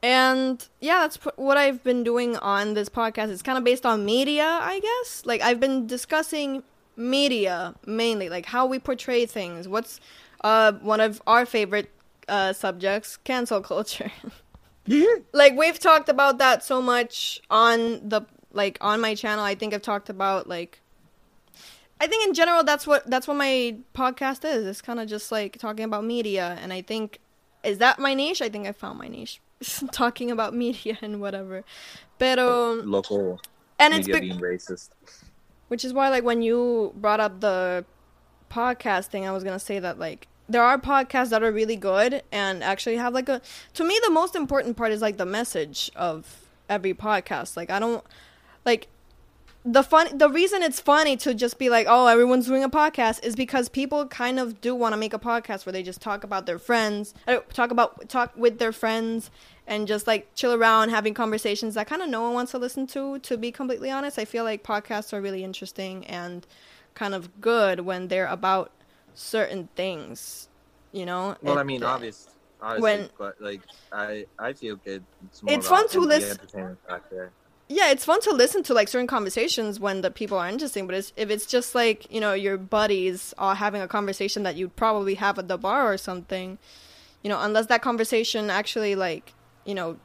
And 0.00 0.64
yeah, 0.80 1.00
that's 1.00 1.16
what 1.34 1.56
I've 1.56 1.82
been 1.82 2.04
doing 2.04 2.36
on 2.36 2.74
this 2.74 2.88
podcast. 2.88 3.30
It's 3.30 3.42
kind 3.42 3.58
of 3.58 3.64
based 3.64 3.84
on 3.84 4.04
media, 4.04 4.44
I 4.44 4.78
guess. 4.78 5.22
Like 5.26 5.40
I've 5.42 5.58
been 5.58 5.88
discussing 5.88 6.62
media 6.96 7.74
mainly, 7.84 8.28
like 8.28 8.46
how 8.46 8.64
we 8.66 8.78
portray 8.78 9.26
things. 9.26 9.66
What's 9.66 10.00
uh 10.44 10.72
one 10.72 11.00
of 11.00 11.20
our 11.26 11.44
favorite 11.44 11.90
uh 12.28 12.52
subjects, 12.52 13.16
cancel 13.16 13.60
culture. 13.60 14.10
yeah. 14.86 15.04
like 15.32 15.56
we've 15.56 15.78
talked 15.78 16.08
about 16.08 16.38
that 16.38 16.62
so 16.64 16.80
much 16.82 17.40
on 17.50 18.08
the 18.08 18.22
like 18.52 18.78
on 18.80 19.00
my 19.00 19.14
channel. 19.14 19.44
I 19.44 19.54
think 19.54 19.74
I've 19.74 19.82
talked 19.82 20.08
about 20.08 20.48
like 20.48 20.80
I 22.00 22.06
think 22.06 22.26
in 22.26 22.34
general 22.34 22.64
that's 22.64 22.86
what 22.86 23.08
that's 23.10 23.26
what 23.26 23.36
my 23.36 23.76
podcast 23.94 24.44
is. 24.44 24.66
It's 24.66 24.80
kind 24.82 25.00
of 25.00 25.08
just 25.08 25.32
like 25.32 25.58
talking 25.58 25.84
about 25.84 26.04
media 26.04 26.58
and 26.62 26.72
I 26.72 26.82
think 26.82 27.18
is 27.64 27.78
that 27.78 27.98
my 27.98 28.14
niche? 28.14 28.40
I 28.40 28.48
think 28.48 28.66
I 28.66 28.72
found 28.72 28.98
my 28.98 29.08
niche. 29.08 29.40
talking 29.92 30.30
about 30.30 30.54
media 30.54 30.96
and 31.02 31.20
whatever. 31.20 31.64
Pero 32.18 32.74
Local 32.84 33.40
and 33.78 33.94
it's 33.94 34.06
media 34.06 34.20
be- 34.20 34.28
being 34.28 34.40
racist. 34.40 34.90
which 35.68 35.84
is 35.84 35.92
why 35.92 36.08
like 36.08 36.24
when 36.24 36.42
you 36.42 36.92
brought 36.96 37.20
up 37.20 37.40
the 37.40 37.84
podcasting, 38.50 39.26
I 39.26 39.32
was 39.32 39.44
going 39.44 39.58
to 39.58 39.64
say 39.64 39.78
that 39.78 39.98
like 39.98 40.28
there 40.48 40.62
are 40.62 40.78
podcasts 40.78 41.30
that 41.30 41.42
are 41.42 41.52
really 41.52 41.76
good 41.76 42.22
and 42.32 42.64
actually 42.64 42.96
have 42.96 43.12
like 43.12 43.28
a 43.28 43.40
to 43.74 43.84
me 43.84 43.98
the 44.04 44.10
most 44.10 44.34
important 44.34 44.76
part 44.76 44.92
is 44.92 45.02
like 45.02 45.16
the 45.16 45.26
message 45.26 45.90
of 45.94 46.48
every 46.68 46.94
podcast. 46.94 47.56
Like 47.56 47.70
I 47.70 47.78
don't 47.78 48.04
like 48.64 48.88
the 49.64 49.82
fun 49.82 50.16
the 50.16 50.30
reason 50.30 50.62
it's 50.62 50.80
funny 50.80 51.16
to 51.16 51.34
just 51.34 51.58
be 51.58 51.68
like 51.68 51.86
oh 51.88 52.06
everyone's 52.06 52.46
doing 52.46 52.62
a 52.62 52.70
podcast 52.70 53.22
is 53.24 53.34
because 53.34 53.68
people 53.68 54.06
kind 54.06 54.38
of 54.38 54.60
do 54.60 54.74
want 54.74 54.92
to 54.92 54.96
make 54.96 55.12
a 55.12 55.18
podcast 55.18 55.66
where 55.66 55.72
they 55.72 55.82
just 55.82 56.00
talk 56.00 56.22
about 56.22 56.46
their 56.46 56.58
friends 56.58 57.12
uh, 57.26 57.38
talk 57.52 57.70
about 57.70 58.08
talk 58.08 58.32
with 58.36 58.58
their 58.58 58.72
friends 58.72 59.30
and 59.66 59.86
just 59.86 60.06
like 60.06 60.32
chill 60.34 60.54
around 60.54 60.90
having 60.90 61.12
conversations 61.12 61.74
that 61.74 61.88
kind 61.88 62.00
of 62.00 62.08
no 62.08 62.22
one 62.22 62.32
wants 62.32 62.52
to 62.52 62.58
listen 62.58 62.86
to 62.86 63.18
to 63.18 63.36
be 63.36 63.50
completely 63.50 63.90
honest 63.90 64.18
i 64.18 64.24
feel 64.24 64.44
like 64.44 64.62
podcasts 64.62 65.12
are 65.12 65.20
really 65.20 65.42
interesting 65.42 66.06
and 66.06 66.46
kind 66.94 67.12
of 67.12 67.40
good 67.40 67.80
when 67.80 68.08
they're 68.08 68.26
about 68.26 68.70
certain 69.18 69.68
things 69.74 70.48
you 70.92 71.04
know 71.04 71.36
Well, 71.42 71.58
I 71.58 71.64
mean, 71.64 71.82
obvious, 71.82 72.28
obviously, 72.62 72.82
when- 72.82 73.10
but 73.18 73.34
like, 73.40 73.60
I 73.92 74.26
I 74.38 74.52
feel 74.52 74.76
good. 74.76 75.04
It's, 75.26 75.42
more 75.42 75.54
It's 75.54 75.68
fun 75.68 75.88
to 75.88 76.00
listen- 76.00 76.38
yeah, 77.68 77.90
it's 77.90 78.04
fun 78.04 78.20
to 78.22 78.30
listen 78.32 78.62
to 78.62 78.72
like 78.74 78.88
certain 78.88 79.06
conversations 79.06 79.78
when 79.78 80.00
the 80.00 80.10
people 80.10 80.38
are 80.38 80.48
interesting, 80.48 80.86
but 80.86 80.94
it's, 80.94 81.12
if 81.16 81.28
it's 81.30 81.44
just 81.46 81.74
like 81.74 82.10
you 82.10 82.20
know 82.20 82.32
your 82.32 82.56
buddies 82.56 83.34
are 83.38 83.56
having 83.56 83.82
a 83.82 83.88
conversation 83.88 84.42
that 84.44 84.56
you'd 84.56 84.76
probably 84.76 85.16
have 85.16 85.38
at 85.38 85.48
the 85.48 85.58
bar 85.58 85.92
or 85.92 85.98
something, 85.98 86.58
you 87.22 87.28
know, 87.28 87.40
unless 87.40 87.66
that 87.66 87.82
conversation 87.82 88.48
actually 88.50 88.94
like 88.94 89.34
you 89.66 89.74
know, 89.74 89.98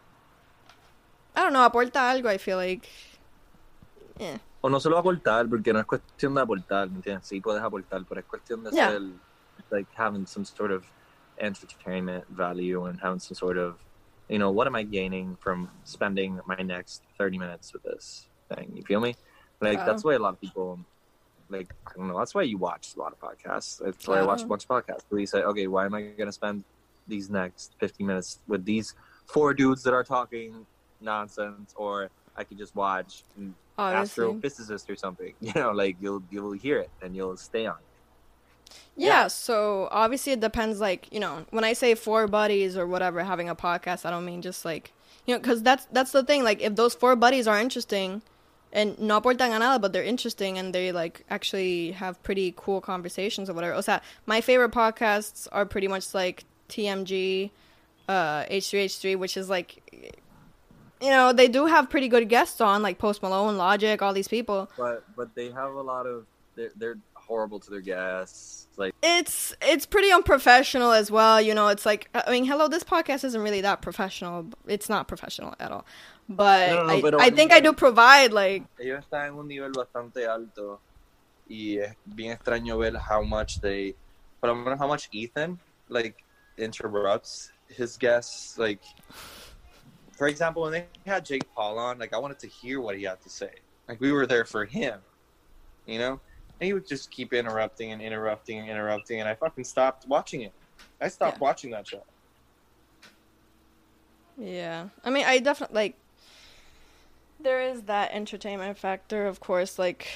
I 1.36 1.44
don't 1.44 1.54
know, 1.54 1.68
aporta 1.70 1.92
algo. 1.94 2.26
I 2.26 2.38
feel 2.38 2.58
like, 2.58 2.90
yeah. 4.20 4.38
O 4.66 4.70
no 4.70 4.80
se 4.80 4.90
lo 4.90 4.98
aportar, 4.98 5.50
porque 5.50 5.74
no 5.74 5.80
es 5.82 5.86
cuestión 5.86 6.34
de 6.36 6.40
aportar, 6.42 6.90
¿me 6.90 6.96
entiendes? 6.96 7.28
Sí 7.28 7.42
puedes 7.42 7.62
aportar, 7.62 8.06
pero 8.08 8.22
es 8.22 8.26
cuestión 8.26 8.64
de 8.64 8.72
Yeah. 8.72 8.92
ser, 8.92 9.02
like, 9.70 9.90
having 9.94 10.26
some 10.26 10.46
sort 10.46 10.72
of 10.72 10.86
entertainment 11.38 12.24
value 12.30 12.86
and 12.86 12.98
having 13.02 13.20
some 13.20 13.36
sort 13.36 13.58
of, 13.58 13.78
you 14.30 14.40
know, 14.40 14.52
what 14.52 14.66
am 14.66 14.76
I 14.76 14.84
gaining 14.84 15.36
from 15.36 15.70
spending 15.84 16.40
my 16.46 16.64
next 16.64 17.04
30 17.18 17.38
minutes 17.38 17.74
with 17.74 17.84
this 17.84 18.30
thing? 18.56 18.72
You 18.74 18.84
feel 18.84 19.02
me? 19.02 19.16
Like, 19.60 19.82
Oh. 19.82 19.86
that's 19.86 20.06
why 20.06 20.14
a 20.14 20.20
lot 20.20 20.34
of 20.36 20.40
people, 20.40 20.80
like, 21.50 21.68
I 21.86 21.98
don't 21.98 22.08
know, 22.08 22.18
that's 22.18 22.34
why 22.34 22.44
you 22.44 22.58
watch 22.58 22.96
a 22.96 23.00
lot 23.00 23.12
of 23.12 23.20
podcasts. 23.20 23.84
That's 23.84 24.08
why 24.08 24.20
I 24.20 24.24
watch 24.24 24.44
a 24.44 24.48
bunch 24.48 24.64
of 24.64 24.70
podcasts. 24.70 25.04
Where 25.10 25.20
you 25.20 25.28
say, 25.28 25.44
okay, 25.44 25.68
why 25.68 25.86
am 25.88 25.94
I 25.94 26.02
going 26.16 26.28
to 26.28 26.32
spend 26.32 26.64
these 27.06 27.30
next 27.30 27.76
50 27.82 28.06
minutes 28.06 28.40
with 28.48 28.64
these 28.64 28.96
four 29.28 29.54
dudes 29.54 29.84
that 29.84 29.94
are 29.94 30.06
talking 30.06 30.66
nonsense? 31.02 31.74
Or 31.76 32.10
I 32.38 32.46
could 32.46 32.58
just 32.58 32.74
watch 32.76 33.26
Obviously. 33.78 34.26
astrophysicist 34.26 34.90
or 34.90 34.96
something. 34.96 35.34
You 35.42 35.54
know, 35.56 35.72
like 35.72 35.98
you'll 36.00 36.24
you'll 36.30 36.52
hear 36.54 36.80
it 36.80 36.90
and 37.02 37.16
you'll 37.16 37.38
stay 37.38 37.66
on. 37.66 37.76
it. 37.76 38.74
Yeah, 38.96 39.28
so 39.28 39.88
obviously 39.92 40.34
it 40.34 40.40
depends. 40.40 40.80
Like 40.80 41.12
you 41.12 41.20
know, 41.20 41.46
when 41.50 41.64
I 41.64 41.74
say 41.74 41.96
four 41.96 42.28
buddies 42.28 42.78
or 42.78 42.86
whatever 42.86 43.24
having 43.24 43.50
a 43.50 43.56
podcast, 43.56 44.06
I 44.06 44.12
don't 44.12 44.26
mean 44.26 44.42
just 44.42 44.66
like 44.66 44.94
you 45.26 45.34
know, 45.34 45.40
because 45.40 45.64
that's 45.64 45.86
that's 45.92 46.12
the 46.12 46.24
thing. 46.24 46.44
Like 46.44 46.62
if 46.62 46.76
those 46.76 46.94
four 46.94 47.16
buddies 47.16 47.48
are 47.48 47.60
interesting, 47.60 48.22
and 48.72 48.98
no 49.00 49.22
aportan 49.22 49.56
a 49.56 49.60
nada, 49.60 49.80
but 49.80 49.94
they're 49.94 50.04
interesting 50.04 50.58
and 50.58 50.74
they 50.74 50.92
like 50.92 51.26
actually 51.30 51.92
have 51.92 52.22
pretty 52.24 52.54
cool 52.58 52.82
conversations 52.82 53.50
or 53.50 53.54
whatever. 53.54 53.74
O 53.74 53.82
sea, 53.82 54.00
my 54.26 54.42
favorite 54.42 54.72
podcasts 54.72 55.48
are 55.52 55.66
pretty 55.66 55.88
much 55.88 56.14
like 56.14 56.44
TMG, 56.70 57.52
uh, 58.10 58.44
H3H3, 58.46 59.18
which 59.18 59.38
is 59.38 59.50
like. 59.50 59.82
You 61.04 61.10
know, 61.10 61.34
they 61.34 61.50
do 61.50 61.66
have 61.66 61.90
pretty 61.90 62.08
good 62.08 62.30
guests 62.30 62.62
on, 62.62 62.82
like 62.82 62.98
Post 62.98 63.22
Malone, 63.22 63.58
Logic, 63.58 64.02
all 64.02 64.14
these 64.14 64.30
people. 64.30 64.72
But 64.78 65.04
but 65.18 65.36
they 65.36 65.52
have 65.52 65.74
a 65.74 65.82
lot 65.82 66.08
of 66.08 66.26
they're 66.56 66.72
they're 66.78 66.98
horrible 67.14 67.60
to 67.60 67.70
their 67.70 67.82
guests. 67.82 68.68
Like 68.78 68.96
it's 69.04 69.54
it's 69.62 69.86
pretty 69.86 70.12
unprofessional 70.12 70.94
as 70.94 71.12
well 71.12 71.40
you 71.40 71.54
know 71.54 71.68
it's 71.68 71.86
like 71.86 72.10
i 72.16 72.32
mean 72.32 72.44
hello 72.44 72.68
this 72.68 72.84
podcast 72.84 73.24
isn't 73.24 73.40
really 73.40 73.62
that 73.62 73.84
professional 73.84 74.48
it's 74.66 74.90
not 74.90 75.08
professional 75.08 75.54
at 75.60 75.72
all 75.72 75.86
but 76.28 76.70
No, 76.72 76.76
no, 76.78 76.84
no, 76.88 76.94
I, 76.94 77.02
pero- 77.02 77.20
I 77.20 77.30
think 77.30 77.52
i 77.54 77.60
do 77.60 77.72
provide 77.74 78.34
like 78.34 78.64
ellos 78.80 79.04
están 79.06 79.28
en 79.28 79.38
un 79.38 79.48
nivel 79.48 79.72
bastante 79.74 80.26
alto 80.28 80.80
y 81.48 81.78
es 81.78 81.94
bien 82.16 82.36
extraño 82.36 82.80
ver 82.80 82.98
how 82.98 83.22
much 83.22 83.60
they, 83.62 83.94
but 84.42 84.50
I 84.50 84.54
wonder 84.54 84.76
how 84.76 84.88
much 84.88 85.08
Ethan 85.12 85.60
like 85.90 86.24
interrupts 86.58 87.52
his 87.68 87.98
guests. 87.98 88.58
Like 88.58 88.82
for 90.18 90.28
example, 90.28 90.64
when 90.64 90.72
they 90.72 90.86
had 91.06 91.26
Jake 91.26 91.44
Paul 91.54 91.78
on, 91.80 92.00
like 92.00 92.14
I 92.14 92.18
wanted 92.18 92.40
to 92.40 92.48
hear 92.48 92.80
what 92.82 92.98
he 92.98 93.04
had 93.04 93.22
to 93.22 93.30
say. 93.30 93.52
Like 93.88 94.00
we 94.00 94.12
were 94.12 94.26
there 94.26 94.46
for 94.46 94.66
him, 94.66 95.00
you 95.86 96.00
know. 96.00 96.20
And 96.60 96.68
he 96.68 96.74
would 96.74 96.88
just 96.88 97.12
keep 97.12 97.34
interrupting 97.34 97.92
and 97.92 98.02
interrupting 98.02 98.60
and 98.60 98.70
interrupting, 98.70 99.20
and 99.20 99.28
I 99.28 99.36
fucking 99.36 99.64
stopped 99.66 100.08
watching 100.08 100.42
it. 100.44 100.54
I 101.02 101.08
stopped 101.10 101.38
Yeah. 101.38 101.42
watching 101.44 101.72
that 101.72 101.88
show. 101.88 102.04
yeah 104.36 104.88
i 105.06 105.12
mean 105.12 105.24
i 105.28 105.38
definitely 105.38 105.76
like 105.76 105.96
there 107.40 107.62
is 107.62 107.84
that 107.84 108.12
entertainment 108.12 108.76
factor 108.76 109.28
of 109.28 109.40
course 109.40 109.78
like 109.78 110.08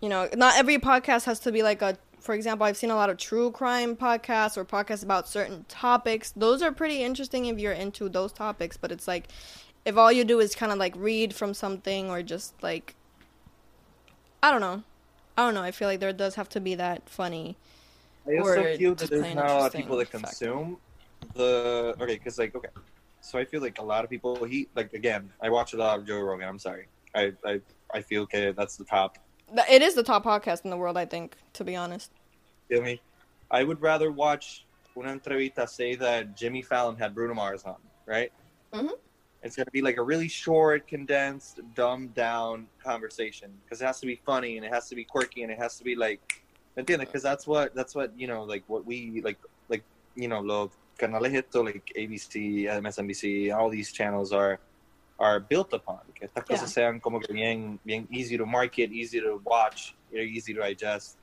you 0.00 0.08
know 0.08 0.26
not 0.34 0.56
every 0.56 0.78
podcast 0.78 1.24
has 1.24 1.38
to 1.38 1.52
be 1.52 1.62
like 1.62 1.82
a 1.82 1.98
for 2.22 2.34
example 2.34 2.64
i've 2.66 2.76
seen 2.76 2.90
a 2.90 2.96
lot 2.96 3.10
of 3.10 3.16
true 3.16 3.50
crime 3.50 3.96
podcasts 3.96 4.56
or 4.56 4.64
podcasts 4.64 5.02
about 5.02 5.28
certain 5.28 5.64
topics 5.68 6.32
those 6.36 6.62
are 6.62 6.72
pretty 6.72 7.02
interesting 7.02 7.46
if 7.46 7.58
you're 7.58 7.72
into 7.72 8.08
those 8.08 8.32
topics 8.32 8.76
but 8.76 8.92
it's 8.92 9.08
like 9.08 9.28
if 9.84 9.96
all 9.96 10.12
you 10.12 10.24
do 10.24 10.40
is 10.40 10.54
kind 10.54 10.72
of 10.72 10.78
like 10.78 10.94
read 10.96 11.34
from 11.34 11.52
something 11.54 12.10
or 12.10 12.22
just 12.22 12.54
like 12.62 12.94
i 14.42 14.50
don't 14.50 14.60
know 14.60 14.82
i 15.36 15.44
don't 15.44 15.54
know 15.54 15.62
i 15.62 15.70
feel 15.70 15.88
like 15.88 16.00
there 16.00 16.12
does 16.12 16.36
have 16.36 16.48
to 16.48 16.60
be 16.60 16.74
that 16.74 17.08
funny 17.08 17.56
I 18.26 18.34
Or 18.38 18.56
also 18.58 18.76
feel 18.76 18.94
that 18.94 19.10
there's 19.10 19.34
not 19.34 19.50
a 19.50 19.54
lot 19.54 19.66
of 19.66 19.72
people 19.74 19.96
that 19.98 20.08
fact. 20.08 20.24
consume 20.24 20.78
the 21.34 21.94
okay, 22.00 22.14
because 22.16 22.38
like 22.38 22.54
okay, 22.54 22.68
so 23.20 23.38
I 23.38 23.44
feel 23.44 23.60
like 23.60 23.78
a 23.78 23.82
lot 23.82 24.04
of 24.04 24.10
people 24.10 24.44
he 24.44 24.68
like 24.74 24.92
again. 24.92 25.30
I 25.40 25.50
watch 25.50 25.72
a 25.74 25.76
lot 25.76 25.98
of 25.98 26.06
Joe 26.06 26.20
Rogan. 26.20 26.48
I'm 26.48 26.58
sorry. 26.58 26.86
I 27.14 27.32
I 27.44 27.60
I 27.92 28.00
feel 28.02 28.22
okay. 28.22 28.52
That's 28.52 28.76
the 28.76 28.84
top. 28.84 29.18
It 29.70 29.82
is 29.82 29.94
the 29.94 30.02
top 30.02 30.24
podcast 30.24 30.64
in 30.64 30.70
the 30.70 30.76
world 30.76 30.96
i 30.96 31.04
think 31.04 31.36
to 31.54 31.64
be 31.64 31.76
honest 31.76 32.10
Feel 32.68 32.82
me? 32.82 33.00
I 33.50 33.64
would 33.64 33.82
rather 33.82 34.10
watch 34.10 34.64
una 34.96 35.14
entrevista 35.14 35.68
say 35.68 35.94
that 35.96 36.34
Jimmy 36.34 36.62
Fallon 36.62 36.96
had 36.96 37.14
Bruno 37.14 37.34
Mars 37.34 37.64
on, 37.64 37.76
right? 38.06 38.32
Mhm. 38.72 38.92
It's 39.42 39.56
gonna 39.56 39.70
be 39.70 39.82
like 39.82 39.98
a 39.98 40.02
really 40.02 40.28
short, 40.28 40.86
condensed, 40.86 41.60
dumbed 41.74 42.14
down 42.14 42.66
conversation 42.82 43.52
because 43.62 43.82
it 43.82 43.84
has 43.84 44.00
to 44.00 44.06
be 44.06 44.16
funny 44.16 44.56
and 44.56 44.64
it 44.64 44.72
has 44.72 44.88
to 44.88 44.94
be 44.94 45.04
quirky 45.04 45.42
and 45.42 45.52
it 45.52 45.58
has 45.58 45.76
to 45.78 45.84
be 45.84 45.94
like? 45.94 46.42
Because 46.74 47.22
that's 47.22 47.46
what 47.46 47.74
that's 47.74 47.94
what 47.94 48.18
you 48.18 48.26
know, 48.26 48.44
like 48.44 48.64
what 48.68 48.86
we 48.86 49.20
like, 49.22 49.38
like 49.68 49.84
you 50.14 50.28
know, 50.28 50.40
los 50.40 50.70
canales 50.96 51.34
esto, 51.34 51.62
like 51.62 51.92
ABC, 51.94 52.64
MSNBC, 52.64 53.54
all 53.54 53.68
these 53.68 53.92
channels 53.92 54.32
are 54.32 54.60
are 55.18 55.40
built 55.40 55.72
upon. 55.72 56.00
Que 56.14 56.26
estas 56.26 56.44
Yeah. 56.48 56.56
cosas 56.56 56.72
sean 56.72 57.00
como 57.00 57.20
que 57.20 57.32
bien, 57.32 57.78
bien 57.84 58.06
easy 58.10 58.36
to 58.36 58.46
market, 58.46 58.90
easy 58.92 59.20
to 59.20 59.40
watch, 59.44 59.94
easy 60.12 60.52
to 60.54 60.60
digest. 60.60 61.18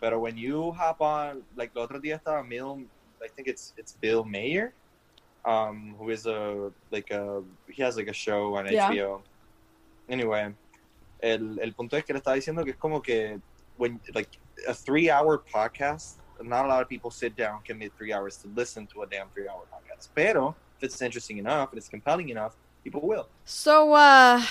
Pero 0.00 0.18
when 0.18 0.36
you 0.36 0.72
hop 0.72 1.00
on, 1.00 1.44
like 1.56 1.72
the 1.74 1.80
otro 1.80 2.00
día 2.00 2.18
estaba 2.22 2.42
Bill, 2.48 2.88
I 3.22 3.28
think 3.28 3.48
it's 3.48 3.74
it's 3.76 3.92
Bill 3.92 4.24
Maher, 4.24 4.74
um, 5.44 5.94
who 5.98 6.10
is 6.10 6.26
a 6.26 6.72
like 6.90 7.10
a 7.10 7.42
he 7.68 7.82
has 7.82 7.96
like 7.96 8.08
a 8.08 8.12
show 8.14 8.54
on 8.56 8.66
Yeah. 8.66 8.88
HBO. 8.90 9.22
Anyway, 10.08 10.54
el 11.22 11.58
el 11.60 11.72
punto 11.74 11.96
es 11.96 12.04
que 12.04 12.14
le 12.14 12.20
estaba 12.20 12.36
diciendo 12.36 12.64
que 12.64 12.70
es 12.72 12.78
como 12.78 13.00
que 13.02 13.40
when 13.76 14.00
like 14.14 14.30
a 14.66 14.74
three 14.74 15.10
hour 15.10 15.42
podcast, 15.52 16.18
not 16.40 16.64
a 16.64 16.68
lot 16.68 16.82
of 16.82 16.88
people 16.88 17.10
sit 17.10 17.36
down 17.36 17.60
commit 17.62 17.92
three 17.96 18.12
hours 18.12 18.38
to 18.38 18.48
listen 18.48 18.86
to 18.86 19.02
a 19.02 19.06
damn 19.06 19.28
three 19.30 19.48
hour 19.48 19.66
podcast. 19.70 20.08
Pero 20.14 20.56
if 20.78 20.84
it's 20.84 21.02
interesting 21.02 21.38
enough 21.38 21.70
and 21.72 21.78
it's 21.78 21.88
compelling 21.88 22.30
enough, 22.30 22.56
people 22.84 23.00
will. 23.02 23.28
so 23.44 23.92
uh 23.94 24.42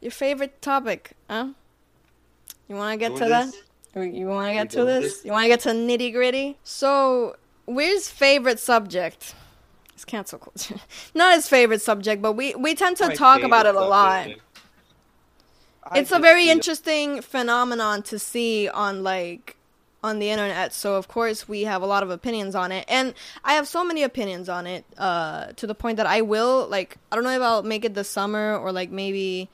your 0.00 0.10
favorite 0.10 0.60
topic 0.62 1.12
huh 1.28 1.48
you 2.68 2.74
want 2.76 2.92
to 2.92 2.98
get 2.98 3.16
to 3.16 3.28
that 3.28 3.52
You 3.94 4.26
want 4.26 4.48
to 4.48 4.54
get 4.54 4.70
to 4.70 4.84
this? 4.84 5.24
You 5.24 5.32
want 5.32 5.44
to 5.44 5.48
get 5.48 5.60
to 5.60 5.70
nitty 5.70 6.12
gritty? 6.12 6.56
So, 6.62 7.34
where's 7.66 8.08
favorite 8.08 8.60
subject? 8.60 9.34
It's 9.94 10.04
cancel 10.04 10.38
culture. 10.38 10.76
Not 11.14 11.34
his 11.34 11.48
favorite 11.48 11.82
subject, 11.82 12.22
but 12.22 12.34
we 12.34 12.54
we 12.54 12.76
tend 12.76 12.96
to 12.98 13.08
My 13.08 13.14
talk 13.14 13.42
about 13.42 13.66
it 13.66 13.74
a 13.74 13.80
lot. 13.80 14.22
subject. 14.24 14.42
It's 15.96 16.12
a 16.12 16.20
very 16.20 16.48
interesting 16.48 17.20
phenomenon 17.20 18.02
to 18.04 18.18
see 18.18 18.68
on 18.68 19.02
like 19.02 19.56
on 20.02 20.18
the 20.18 20.30
internet. 20.30 20.72
So 20.72 20.96
of 20.96 21.08
course 21.08 21.48
we 21.48 21.62
have 21.62 21.82
a 21.82 21.86
lot 21.86 22.02
of 22.02 22.10
opinions 22.10 22.54
on 22.54 22.72
it, 22.72 22.84
and 22.88 23.14
I 23.44 23.54
have 23.54 23.68
so 23.68 23.84
many 23.84 24.02
opinions 24.02 24.48
on 24.48 24.66
it 24.66 24.84
uh, 24.98 25.52
to 25.56 25.66
the 25.66 25.74
point 25.74 25.96
that 25.98 26.06
I 26.06 26.22
will 26.22 26.66
like 26.68 26.96
I 27.10 27.16
don't 27.16 27.24
know 27.24 27.30
if 27.30 27.42
I'll 27.42 27.62
make 27.62 27.84
it 27.84 27.94
this 27.94 28.08
summer 28.08 28.56
or 28.56 28.72
like 28.72 28.90
maybe 28.90 29.48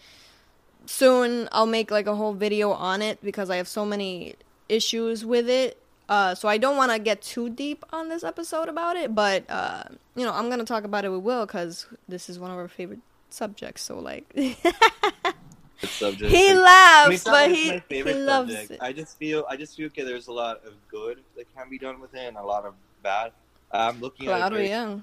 soon 0.86 1.48
I'll 1.52 1.66
make 1.66 1.90
like 1.90 2.06
a 2.06 2.14
whole 2.14 2.34
video 2.34 2.70
on 2.72 3.02
it 3.02 3.22
because 3.22 3.50
I 3.50 3.56
have 3.56 3.68
so 3.68 3.84
many 3.84 4.36
issues 4.68 5.24
with 5.24 5.48
it. 5.48 5.80
Uh, 6.08 6.36
so 6.36 6.46
I 6.46 6.56
don't 6.56 6.76
want 6.76 6.92
to 6.92 7.00
get 7.00 7.20
too 7.20 7.50
deep 7.50 7.84
on 7.92 8.08
this 8.08 8.22
episode 8.22 8.68
about 8.68 8.96
it, 8.96 9.12
but 9.12 9.44
uh, 9.48 9.82
you 10.14 10.24
know 10.24 10.32
I'm 10.32 10.48
gonna 10.48 10.64
talk 10.64 10.84
about 10.84 11.04
it 11.04 11.08
with 11.08 11.22
Will 11.22 11.46
because 11.46 11.86
this 12.08 12.28
is 12.28 12.38
one 12.38 12.50
of 12.50 12.56
our 12.56 12.68
favorite 12.68 13.00
subjects. 13.28 13.82
So 13.82 13.98
like 13.98 14.32
subject. 15.84 16.32
he 16.32 16.52
Like, 16.54 16.62
laughs, 16.62 17.26
I 17.26 17.48
mean, 17.48 17.80
but 17.80 17.88
he 17.90 18.02
he 18.02 18.02
loves 18.14 18.52
subject. 18.52 18.70
it. 18.72 18.78
I 18.82 18.92
just 18.92 19.18
feel 19.18 19.44
I 19.48 19.56
just 19.56 19.76
feel 19.76 19.86
okay. 19.88 20.04
There's 20.04 20.28
a 20.28 20.32
lot 20.32 20.64
of 20.64 20.74
good 20.88 21.22
that 21.36 21.46
can 21.54 21.68
be 21.68 21.78
done 21.78 22.00
with 22.00 22.14
it, 22.14 22.26
and 22.28 22.36
a 22.36 22.42
lot 22.42 22.64
of 22.64 22.74
bad. 23.02 23.32
I'm 23.72 24.00
looking 24.00 24.26
at. 24.26 24.30
Claro, 24.38 24.54
very- 24.56 24.68
yeah. 24.68 24.98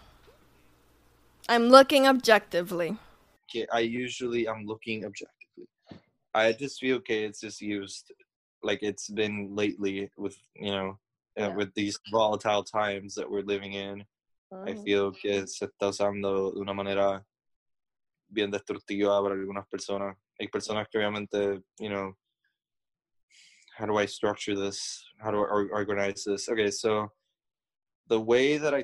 I'm 1.49 1.69
looking 1.69 2.07
objectively. 2.07 2.97
okay, 3.49 3.67
I 3.71 3.79
usually 3.79 4.47
I'm 4.47 4.65
looking 4.65 5.03
objectively. 5.05 5.67
I 6.33 6.53
just 6.53 6.79
feel 6.79 6.97
okay. 6.97 7.25
It's 7.25 7.41
just 7.41 7.61
used 7.61 8.11
like 8.63 8.81
it's 8.81 9.09
been 9.09 9.53
lately 9.55 10.09
with 10.17 10.37
you 10.55 10.71
know 10.71 10.97
uh, 11.37 11.51
with 11.55 11.73
these 11.75 11.99
volatile 12.11 12.63
times 12.63 13.13
that 13.15 13.29
we're 13.29 13.43
living 13.43 13.73
in. 13.73 14.05
I 14.65 14.75
feel 14.85 15.11
que 15.11 15.45
se 15.47 15.65
está 15.65 15.89
usando 15.89 16.53
de 16.53 16.59
una 16.59 16.73
manera 16.75 17.25
bien 18.29 18.51
destructiva 18.51 19.21
para 19.21 19.33
algunas 19.35 19.67
personas. 19.67 20.15
Hay 20.43 20.49
personas 20.49 20.89
que 20.89 20.99
obviamente, 20.99 21.63
you 21.79 21.87
know, 21.87 22.17
how 23.77 23.85
do 23.85 23.95
I 23.95 24.05
structure 24.05 24.55
this? 24.55 25.01
How 25.21 25.31
do 25.31 25.37
I 25.37 25.67
organize 25.71 26.25
this? 26.25 26.49
Okay, 26.49 26.69
so 26.69 27.09
the 28.09 28.19
way 28.19 28.57
that 28.57 28.73
I 28.73 28.83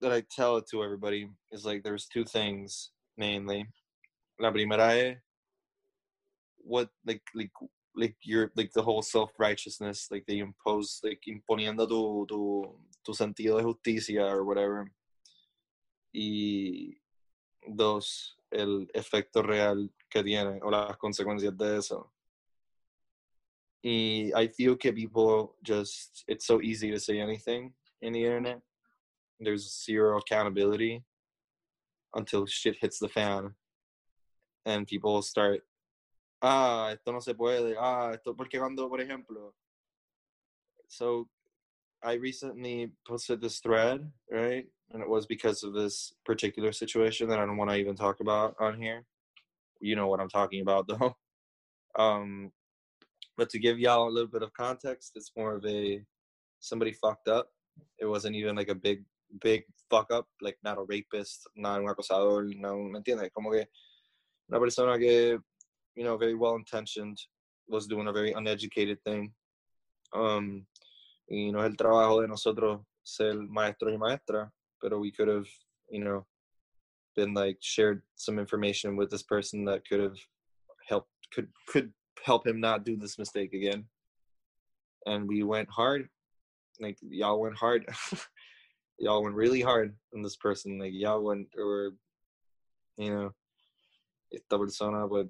that 0.00 0.10
I 0.10 0.24
tell 0.28 0.56
it 0.56 0.64
to 0.72 0.82
everybody 0.82 1.28
is 1.52 1.64
like 1.64 1.84
there's 1.84 2.08
two 2.12 2.24
things 2.24 2.90
mainly. 3.16 3.64
La 4.40 4.50
primera 4.50 5.16
what 6.56 6.88
like 7.06 7.22
like 7.36 7.52
like 7.94 8.16
your 8.24 8.50
like 8.56 8.72
the 8.74 8.82
whole 8.82 9.02
self 9.02 9.30
righteousness 9.38 10.08
like 10.10 10.24
they 10.26 10.38
impose 10.38 11.00
like 11.04 11.20
imponiendo 11.28 11.88
tu 11.88 12.26
tu 12.28 12.74
tu 13.04 13.12
sentido 13.12 13.58
de 13.58 13.62
justicia 13.62 14.26
or 14.26 14.44
whatever. 14.44 14.90
Y 16.12 16.96
dos, 17.76 18.34
el 18.56 18.88
efecto 18.94 19.42
real 19.42 19.90
que 20.08 20.22
tiene 20.22 20.60
o 20.62 20.70
las 20.70 20.96
consecuencias 20.96 21.56
de 21.56 21.78
eso. 21.78 22.12
Y 23.82 24.32
I 24.34 24.48
feel 24.48 24.76
que 24.76 24.92
people 24.92 25.56
just, 25.62 26.24
it's 26.26 26.46
so 26.46 26.60
easy 26.60 26.90
to 26.90 26.98
say 26.98 27.20
anything 27.20 27.72
in 28.00 28.12
the 28.12 28.24
internet. 28.24 28.60
There's 29.38 29.84
zero 29.84 30.18
accountability 30.18 31.04
until 32.14 32.46
shit 32.46 32.76
hits 32.80 32.98
the 32.98 33.08
fan. 33.08 33.54
And 34.64 34.86
people 34.86 35.22
start, 35.22 35.60
ah, 36.42 36.88
esto 36.92 37.12
no 37.12 37.20
se 37.20 37.34
puede, 37.34 37.76
ah, 37.78 38.12
esto, 38.14 38.34
porque 38.34 38.58
cuando, 38.58 38.88
por 38.88 38.98
ejemplo, 38.98 39.52
so 40.88 41.28
I 42.02 42.14
recently 42.14 42.90
posted 43.06 43.40
this 43.40 43.60
thread, 43.60 44.10
right? 44.30 44.66
And 44.92 45.02
it 45.02 45.08
was 45.08 45.26
because 45.26 45.62
of 45.62 45.74
this 45.74 46.12
particular 46.24 46.72
situation 46.72 47.28
that 47.28 47.38
I 47.38 47.46
don't 47.46 47.56
want 47.56 47.70
to 47.70 47.76
even 47.76 47.96
talk 47.96 48.20
about 48.20 48.54
on 48.60 48.80
here. 48.80 49.04
You 49.80 49.96
know 49.96 50.06
what 50.06 50.20
I'm 50.20 50.28
talking 50.28 50.62
about, 50.62 50.86
though. 50.88 51.16
Um, 51.98 52.52
but 53.36 53.50
to 53.50 53.58
give 53.58 53.78
y'all 53.78 54.08
a 54.08 54.10
little 54.10 54.30
bit 54.30 54.42
of 54.42 54.52
context, 54.52 55.12
it's 55.14 55.32
more 55.36 55.56
of 55.56 55.66
a 55.66 56.02
somebody 56.60 56.92
fucked 56.92 57.28
up. 57.28 57.48
It 57.98 58.06
wasn't 58.06 58.36
even 58.36 58.56
like 58.56 58.68
a 58.68 58.74
big, 58.74 59.04
big 59.42 59.64
fuck 59.90 60.10
up, 60.12 60.26
like 60.40 60.56
not 60.62 60.78
a 60.78 60.82
rapist, 60.82 61.46
not 61.56 61.80
un 61.80 61.86
acosador, 61.86 62.54
no, 62.56 62.76
¿me? 62.76 63.30
Como 63.34 63.50
que 63.50 63.66
una 64.50 64.60
persona 64.60 64.98
que, 64.98 65.38
you 65.94 66.04
know, 66.04 66.16
very 66.16 66.34
well 66.34 66.56
intentioned, 66.56 67.18
was 67.68 67.86
doing 67.86 68.08
a 68.08 68.12
very 68.12 68.32
uneducated 68.32 68.98
thing. 69.04 69.32
Um, 70.12 70.66
y 71.28 71.50
no 71.50 71.60
es 71.60 71.70
el 71.70 71.76
trabajo 71.76 72.20
de 72.22 72.28
nosotros 72.28 72.80
ser 73.02 73.34
maestros 73.34 73.92
y 73.92 73.98
maestras, 73.98 74.50
pero 74.80 74.98
we 74.98 75.10
could 75.10 75.28
have, 75.28 75.48
you 75.90 76.02
know, 76.02 76.26
been 77.14 77.34
like 77.34 77.58
shared 77.60 78.02
some 78.16 78.38
information 78.38 78.96
with 78.96 79.10
this 79.10 79.22
person 79.22 79.64
that 79.64 79.86
could 79.88 80.00
have 80.00 80.18
helped, 80.88 81.10
could 81.32 81.48
could 81.68 81.92
help 82.24 82.46
him 82.46 82.60
not 82.60 82.84
do 82.84 82.96
this 82.96 83.18
mistake 83.18 83.52
again. 83.52 83.84
And 85.06 85.28
we 85.28 85.42
went 85.42 85.70
hard, 85.70 86.08
like 86.80 86.98
y'all 87.02 87.40
went 87.40 87.56
hard, 87.56 87.86
y'all 88.98 89.22
went 89.22 89.36
really 89.36 89.60
hard 89.60 89.94
on 90.14 90.22
this 90.22 90.36
person. 90.36 90.78
Like 90.78 90.92
y'all 90.92 91.22
went, 91.22 91.48
or 91.56 91.92
you 92.96 93.14
know, 93.14 93.34
esta 94.32 94.58
persona, 94.58 95.06
pues 95.08 95.26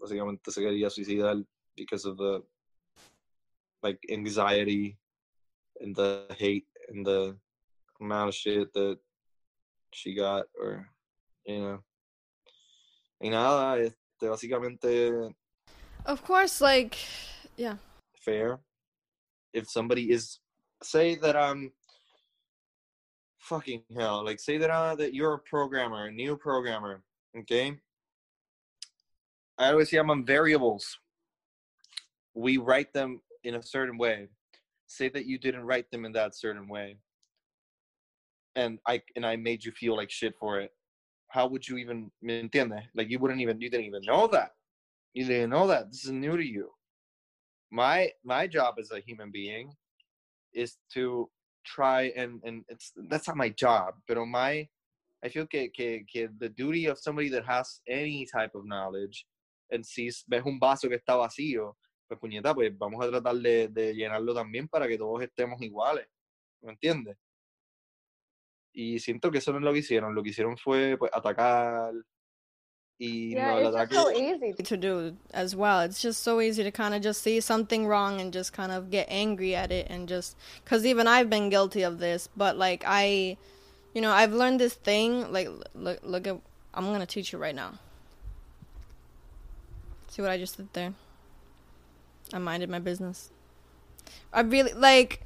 básicamente 0.00 0.50
se 0.50 0.62
quería 0.62 0.90
suicidar 0.90 1.44
because 1.76 2.04
of 2.04 2.16
the 2.16 2.42
like 3.82 3.98
anxiety 4.10 4.96
and 5.80 5.94
the 5.94 6.26
hate 6.38 6.66
and 6.88 7.06
the 7.06 7.36
amount 8.00 8.28
of 8.28 8.34
shit 8.34 8.72
that 8.74 8.98
she 9.92 10.14
got 10.14 10.46
or 10.60 10.88
you 11.46 11.60
know. 11.60 11.78
Y 13.20 13.30
nada 13.30 13.80
este 13.82 13.96
básicamente 14.22 15.32
Of 16.06 16.22
course, 16.22 16.60
like, 16.60 16.98
yeah. 17.56 17.76
fair. 18.20 18.60
If 19.52 19.70
somebody 19.70 20.10
is 20.10 20.40
say 20.82 21.14
that 21.14 21.34
i'm 21.36 21.72
fucking 23.38 23.82
hell 23.96 24.24
like 24.24 24.38
say 24.40 24.58
that 24.58 24.70
uh 24.70 24.94
that 24.94 25.14
you're 25.14 25.34
a 25.34 25.38
programmer 25.38 26.06
a 26.06 26.10
new 26.12 26.36
programmer 26.36 27.02
okay? 27.38 27.78
I 29.58 29.70
always 29.70 29.90
say 29.90 29.98
i'm 29.98 30.10
on 30.10 30.26
variables. 30.26 30.98
We 32.34 32.56
write 32.58 32.92
them 32.92 33.20
in 33.44 33.54
a 33.54 33.62
certain 33.62 33.96
way. 33.96 34.28
Say 34.86 35.08
that 35.10 35.26
you 35.26 35.38
didn't 35.38 35.64
write 35.64 35.90
them 35.90 36.04
in 36.04 36.12
that 36.12 36.34
certain 36.34 36.68
way 36.68 36.98
and 38.56 38.78
i 38.86 39.00
and 39.16 39.26
i 39.26 39.36
made 39.36 39.64
you 39.64 39.72
feel 39.72 39.96
like 39.96 40.10
shit 40.10 40.34
for 40.38 40.60
it 40.60 40.70
how 41.28 41.46
would 41.46 41.66
you 41.66 41.76
even 41.76 42.10
¿me 42.22 42.42
entiendes? 42.42 42.84
like 42.94 43.10
you 43.10 43.18
wouldn't 43.18 43.40
even 43.40 43.60
you 43.60 43.70
didn't 43.70 43.86
even 43.86 44.02
know 44.04 44.26
that 44.26 44.50
you 45.14 45.24
didn't 45.24 45.50
know 45.50 45.66
that 45.66 45.90
this 45.90 46.04
is 46.04 46.10
new 46.10 46.36
to 46.36 46.44
you 46.44 46.70
my 47.70 48.10
my 48.24 48.46
job 48.46 48.74
as 48.78 48.90
a 48.90 49.00
human 49.00 49.30
being 49.30 49.72
is 50.52 50.76
to 50.92 51.28
try 51.64 52.12
and 52.16 52.40
and 52.44 52.64
it's 52.68 52.92
that's 53.08 53.26
not 53.26 53.36
my 53.36 53.48
job 53.48 53.94
but 54.06 54.18
on 54.18 54.30
my 54.30 54.66
i 55.24 55.28
feel 55.28 55.46
que, 55.46 55.68
que, 55.70 56.04
que 56.06 56.28
the 56.38 56.48
duty 56.50 56.86
of 56.86 56.98
somebody 56.98 57.28
that 57.28 57.44
has 57.44 57.80
any 57.88 58.26
type 58.26 58.54
of 58.54 58.66
knowledge 58.66 59.26
and 59.70 59.84
sees 59.84 60.24
ves 60.28 60.42
un 60.44 60.58
vaso 60.60 60.88
que 60.88 60.98
está 60.98 61.16
vacío 61.16 61.74
pues 62.06 62.20
puñeta 62.20 62.54
pues 62.54 62.70
vamos 62.76 63.04
a 63.04 63.10
tratar 63.10 63.34
de, 63.36 63.68
de 63.68 63.94
llenarlo 63.94 64.34
también 64.34 64.68
para 64.68 64.86
que 64.86 64.98
todos 64.98 65.22
estemos 65.22 65.60
iguales 65.62 66.06
¿me 66.62 66.72
entiendes? 66.72 67.16
Y 68.74 68.98
siento 68.98 69.30
que 69.30 69.38
eso 69.38 69.52
no 69.52 69.58
es 69.58 69.64
lo 69.64 69.72
que 69.72 69.78
hicieron 69.78 70.14
lo 70.14 70.22
que 70.22 70.30
hicieron 70.30 70.58
fue 70.58 70.96
pues 70.98 71.10
atacar 71.14 71.94
y 72.98 73.30
Yeah, 73.34 73.50
no 73.50 73.58
el 73.58 73.66
it's 73.66 73.76
just 73.76 73.76
ataque 73.76 73.94
so 73.94 74.10
easy 74.10 74.52
to 74.62 74.76
do 74.76 75.16
as 75.32 75.56
well. 75.56 75.80
It's 75.80 76.00
just 76.00 76.22
so 76.22 76.40
easy 76.40 76.62
to 76.62 76.70
kind 76.70 76.94
of 76.94 77.02
just 77.02 77.22
see 77.22 77.40
something 77.40 77.86
wrong 77.86 78.20
and 78.20 78.32
just 78.32 78.52
kind 78.52 78.70
of 78.70 78.90
get 78.90 79.06
angry 79.10 79.54
at 79.54 79.72
it 79.72 79.88
and 79.90 80.08
just 80.08 80.36
because 80.62 80.86
even 80.86 81.08
I've 81.08 81.28
been 81.28 81.50
guilty 81.50 81.82
of 81.82 81.98
this. 81.98 82.28
But 82.36 82.56
like 82.56 82.84
I, 82.86 83.36
you 83.94 84.00
know, 84.00 84.12
I've 84.12 84.32
learned 84.32 84.60
this 84.60 84.74
thing. 84.74 85.32
Like 85.32 85.48
look, 85.74 85.98
look 86.04 86.26
at. 86.26 86.38
I'm 86.72 86.86
gonna 86.86 87.06
teach 87.06 87.32
you 87.32 87.38
right 87.38 87.54
now. 87.54 87.74
See 90.08 90.22
what 90.22 90.30
I 90.30 90.38
just 90.38 90.56
did 90.56 90.72
there? 90.72 90.94
I 92.32 92.38
minded 92.38 92.70
my 92.70 92.78
business. 92.78 93.30
I 94.32 94.42
really 94.42 94.72
like. 94.72 95.20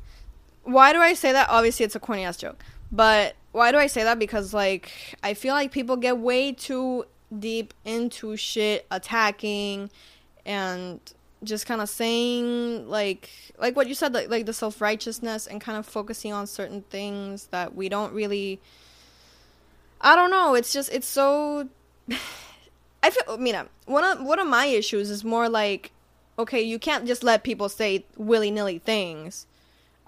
Why 0.64 0.92
do 0.92 1.00
I 1.00 1.14
say 1.14 1.32
that? 1.32 1.48
Obviously, 1.50 1.84
it's 1.84 1.94
a 1.94 2.00
corny 2.00 2.24
ass 2.24 2.38
joke. 2.38 2.64
But 2.90 3.37
why 3.53 3.72
do 3.72 3.79
I 3.79 3.87
say 3.87 4.05
that? 4.05 4.18
Because 4.18 4.55
like 4.55 4.90
I 5.22 5.35
feel 5.35 5.55
like 5.55 5.72
people 5.72 5.96
get 5.96 6.18
way 6.18 6.53
too 6.53 7.05
deep 7.37 7.74
into 7.85 8.37
shit, 8.37 8.87
attacking, 8.90 9.90
and 10.46 11.01
just 11.44 11.66
kind 11.66 11.81
of 11.81 11.88
saying 11.88 12.88
like 12.88 13.31
like 13.59 13.77
what 13.77 13.88
you 13.88 13.94
said, 13.94 14.14
like 14.14 14.29
like 14.29 14.46
the 14.46 14.53
self 14.53 14.81
righteousness 14.81 15.46
and 15.46 15.61
kind 15.61 15.79
of 15.79 15.87
focusing 15.87 16.33
on 16.33 16.46
certain 16.46 16.83
things 16.83 17.46
that 17.48 17.74
we 17.74 17.88
don't 17.88 18.12
really. 18.12 18.61
I 20.01 20.14
don't 20.14 20.31
know. 20.31 20.55
It's 20.55 20.72
just 20.72 20.92
it's 20.92 21.07
so. 21.07 21.68
I 23.03 23.11
feel. 23.11 23.38
Mira, 23.38 23.68
one 23.87 24.05
of 24.05 24.22
one 24.24 24.38
of 24.38 24.46
my 24.46 24.66
issues 24.66 25.11
is 25.11 25.24
more 25.24 25.48
like, 25.48 25.92
okay, 26.38 26.61
you 26.61 26.79
can't 26.79 27.07
just 27.07 27.22
let 27.22 27.44
people 27.44 27.68
say 27.68 28.05
willy 28.16 28.51
nilly 28.51 28.79
things. 28.79 29.46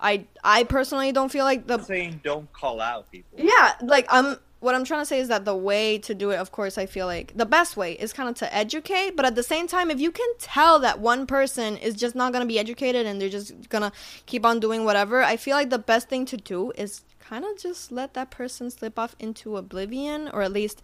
I 0.00 0.26
I 0.42 0.64
personally 0.64 1.12
don't 1.12 1.30
feel 1.30 1.44
like 1.44 1.66
the 1.66 1.74
I'm 1.74 1.84
saying 1.84 2.20
don't 2.24 2.52
call 2.52 2.80
out 2.80 3.10
people. 3.10 3.38
yeah, 3.38 3.74
like 3.82 4.06
I'm 4.08 4.36
what 4.60 4.74
I'm 4.74 4.84
trying 4.84 5.00
to 5.00 5.06
say 5.06 5.20
is 5.20 5.28
that 5.28 5.46
the 5.46 5.56
way 5.56 5.98
to 5.98 6.14
do 6.14 6.30
it, 6.30 6.36
of 6.36 6.52
course, 6.52 6.76
I 6.76 6.84
feel 6.84 7.06
like 7.06 7.32
the 7.34 7.46
best 7.46 7.78
way 7.78 7.92
is 7.92 8.12
kind 8.12 8.28
of 8.28 8.34
to 8.36 8.54
educate, 8.54 9.16
but 9.16 9.24
at 9.24 9.34
the 9.34 9.42
same 9.42 9.66
time, 9.66 9.90
if 9.90 9.98
you 9.98 10.10
can 10.10 10.28
tell 10.38 10.78
that 10.80 11.00
one 11.00 11.26
person 11.26 11.78
is 11.78 11.94
just 11.94 12.14
not 12.14 12.32
going 12.32 12.42
to 12.42 12.48
be 12.48 12.58
educated 12.58 13.06
and 13.06 13.20
they're 13.20 13.30
just 13.30 13.70
going 13.70 13.82
to 13.82 13.92
keep 14.26 14.44
on 14.44 14.60
doing 14.60 14.84
whatever, 14.84 15.22
I 15.22 15.38
feel 15.38 15.56
like 15.56 15.70
the 15.70 15.78
best 15.78 16.10
thing 16.10 16.26
to 16.26 16.36
do 16.36 16.72
is 16.76 17.02
kind 17.18 17.44
of 17.44 17.58
just 17.58 17.90
let 17.90 18.12
that 18.14 18.30
person 18.30 18.70
slip 18.70 18.98
off 18.98 19.16
into 19.18 19.56
oblivion 19.56 20.28
or 20.28 20.42
at 20.42 20.52
least 20.52 20.82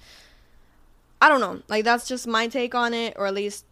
I 1.21 1.29
don't 1.29 1.41
know. 1.41 1.63
Like 1.69 1.85
that's 1.85 2.07
just 2.09 2.27
my 2.27 2.47
take 2.47 2.75
on 2.75 2.95
it 2.95 3.15
or 3.17 3.27
at 3.27 3.35
least 3.35 3.65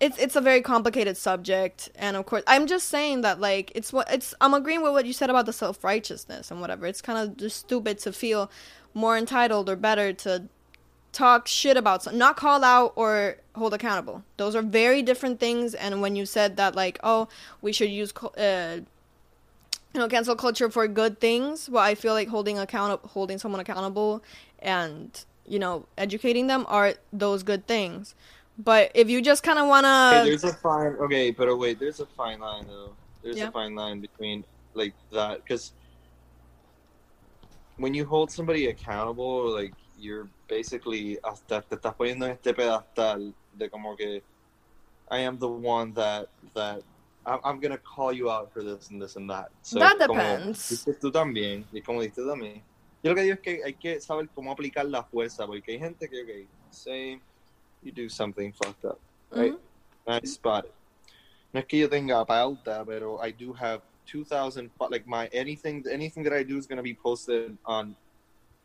it's 0.00 0.18
it's 0.18 0.34
a 0.34 0.40
very 0.40 0.62
complicated 0.62 1.16
subject 1.16 1.90
and 1.94 2.16
of 2.16 2.24
course 2.24 2.42
i'm 2.46 2.66
just 2.66 2.88
saying 2.88 3.20
that 3.20 3.38
like 3.38 3.70
it's 3.74 3.92
what 3.92 4.10
it's 4.10 4.34
i'm 4.40 4.54
agreeing 4.54 4.82
with 4.82 4.92
what 4.92 5.04
you 5.04 5.12
said 5.12 5.28
about 5.30 5.46
the 5.46 5.52
self-righteousness 5.52 6.50
and 6.50 6.60
whatever. 6.60 6.86
It's 6.86 7.02
kind 7.02 7.18
of 7.18 7.36
just 7.36 7.58
stupid 7.58 7.98
to 8.00 8.12
feel 8.12 8.50
more 8.94 9.16
entitled 9.16 9.68
or 9.68 9.76
better 9.76 10.12
to 10.12 10.44
talk 11.12 11.46
shit 11.46 11.76
about 11.76 12.02
some 12.02 12.16
not 12.16 12.36
call 12.36 12.64
out 12.64 12.92
or 12.96 13.36
hold 13.54 13.74
accountable. 13.74 14.24
Those 14.36 14.54
are 14.56 14.62
very 14.62 15.02
different 15.02 15.38
things 15.38 15.74
and 15.74 16.00
when 16.00 16.16
you 16.16 16.24
said 16.24 16.56
that 16.56 16.74
like 16.74 16.98
oh 17.02 17.28
we 17.60 17.72
should 17.72 17.90
use 17.90 18.12
uh 18.16 18.80
you 19.92 20.00
know 20.00 20.08
cancel 20.08 20.36
culture 20.36 20.70
for 20.70 20.86
good 20.86 21.20
things 21.20 21.68
well 21.68 21.82
i 21.82 21.96
feel 21.96 22.14
like 22.14 22.28
holding 22.28 22.58
account 22.58 23.00
holding 23.06 23.38
someone 23.38 23.60
accountable 23.60 24.22
and 24.60 25.24
you 25.48 25.58
know 25.58 25.84
educating 25.98 26.46
them 26.46 26.64
are 26.68 26.94
those 27.12 27.42
good 27.42 27.66
things 27.66 28.14
but 28.64 28.90
if 28.94 29.08
you 29.08 29.20
just 29.22 29.42
kind 29.42 29.58
of 29.58 29.66
want 29.68 29.86
Okay, 29.86 30.22
to 30.24 30.28
there's 30.28 30.44
a 30.44 30.52
fine. 30.54 30.96
Okay, 31.00 31.30
but 31.30 31.48
oh, 31.48 31.56
wait, 31.56 31.78
there's 31.78 32.00
a 32.00 32.06
fine 32.06 32.40
line 32.40 32.66
though. 32.66 32.94
There's 33.22 33.36
Yeah. 33.36 33.48
a 33.48 33.52
fine 33.52 33.74
line 33.74 34.00
between 34.00 34.44
like 34.74 34.94
that 35.12 35.42
because 35.42 35.72
when 37.76 37.94
you 37.94 38.04
hold 38.04 38.30
somebody 38.30 38.66
accountable, 38.68 39.50
like 39.50 39.72
you're 39.98 40.28
basically 40.48 41.18
hasta 41.24 41.62
te 41.68 41.76
estás 41.76 41.94
poniendo 41.96 42.26
este 42.28 42.54
pedestal 42.54 43.32
de 43.56 43.68
como 43.68 43.96
que 43.96 44.22
I 45.10 45.18
am 45.20 45.38
the 45.38 45.48
one 45.48 45.92
that 45.94 46.28
that 46.54 46.82
I'm, 47.26 47.40
I'm 47.44 47.60
gonna 47.60 47.78
call 47.78 48.12
you 48.12 48.30
out 48.30 48.52
for 48.52 48.62
this 48.62 48.90
and 48.90 49.00
this 49.00 49.16
and 49.16 49.28
that. 49.30 49.50
So, 49.62 49.78
That 49.78 49.98
como 50.06 50.14
depends. 50.14 50.68
dices 50.70 50.98
tú 51.00 51.10
también 51.10 51.64
y 51.72 51.80
como 51.82 52.00
dices 52.02 52.26
también. 52.26 52.62
Yo 53.02 53.10
lo 53.10 53.14
que 53.16 53.22
digo 53.22 53.34
es 53.34 53.40
que 53.40 53.62
hay 53.64 53.74
que 53.74 54.00
saber 54.00 54.28
cómo 54.34 54.52
aplicar 54.52 54.84
la 54.86 55.02
fuerza 55.02 55.46
porque 55.46 55.72
hay 55.72 55.78
gente 55.78 56.08
que, 56.08 56.22
ok, 56.22 56.48
say 56.70 57.20
you 57.82 57.92
do 57.92 58.08
something 58.08 58.52
fucked 58.52 58.84
up. 58.84 59.00
Right? 59.30 59.52
Mhm. 59.52 59.60
Nice 60.06 60.32
spotted. 60.34 60.72
No 61.52 61.60
es 61.60 61.66
que 61.66 61.78
yo 61.80 61.88
tenga 61.88 62.24
pauta, 62.24 62.84
pero 62.86 63.18
I 63.18 63.32
do 63.32 63.52
have 63.52 63.82
2,000, 64.06 64.70
like 64.90 65.06
my, 65.06 65.26
anything, 65.32 65.84
anything 65.90 66.22
that 66.24 66.32
I 66.32 66.42
do 66.42 66.56
is 66.56 66.66
going 66.66 66.78
to 66.78 66.82
be 66.82 66.94
posted 66.94 67.56
on 67.64 67.96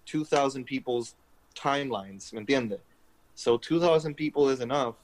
2,000 0.06 0.66
people's 0.66 1.16
timelines, 1.56 2.32
¿me 2.34 2.42
entiende? 2.42 2.80
So 3.36 3.58
2,000 3.58 4.16
people 4.16 4.50
is 4.50 4.60
enough. 4.60 4.96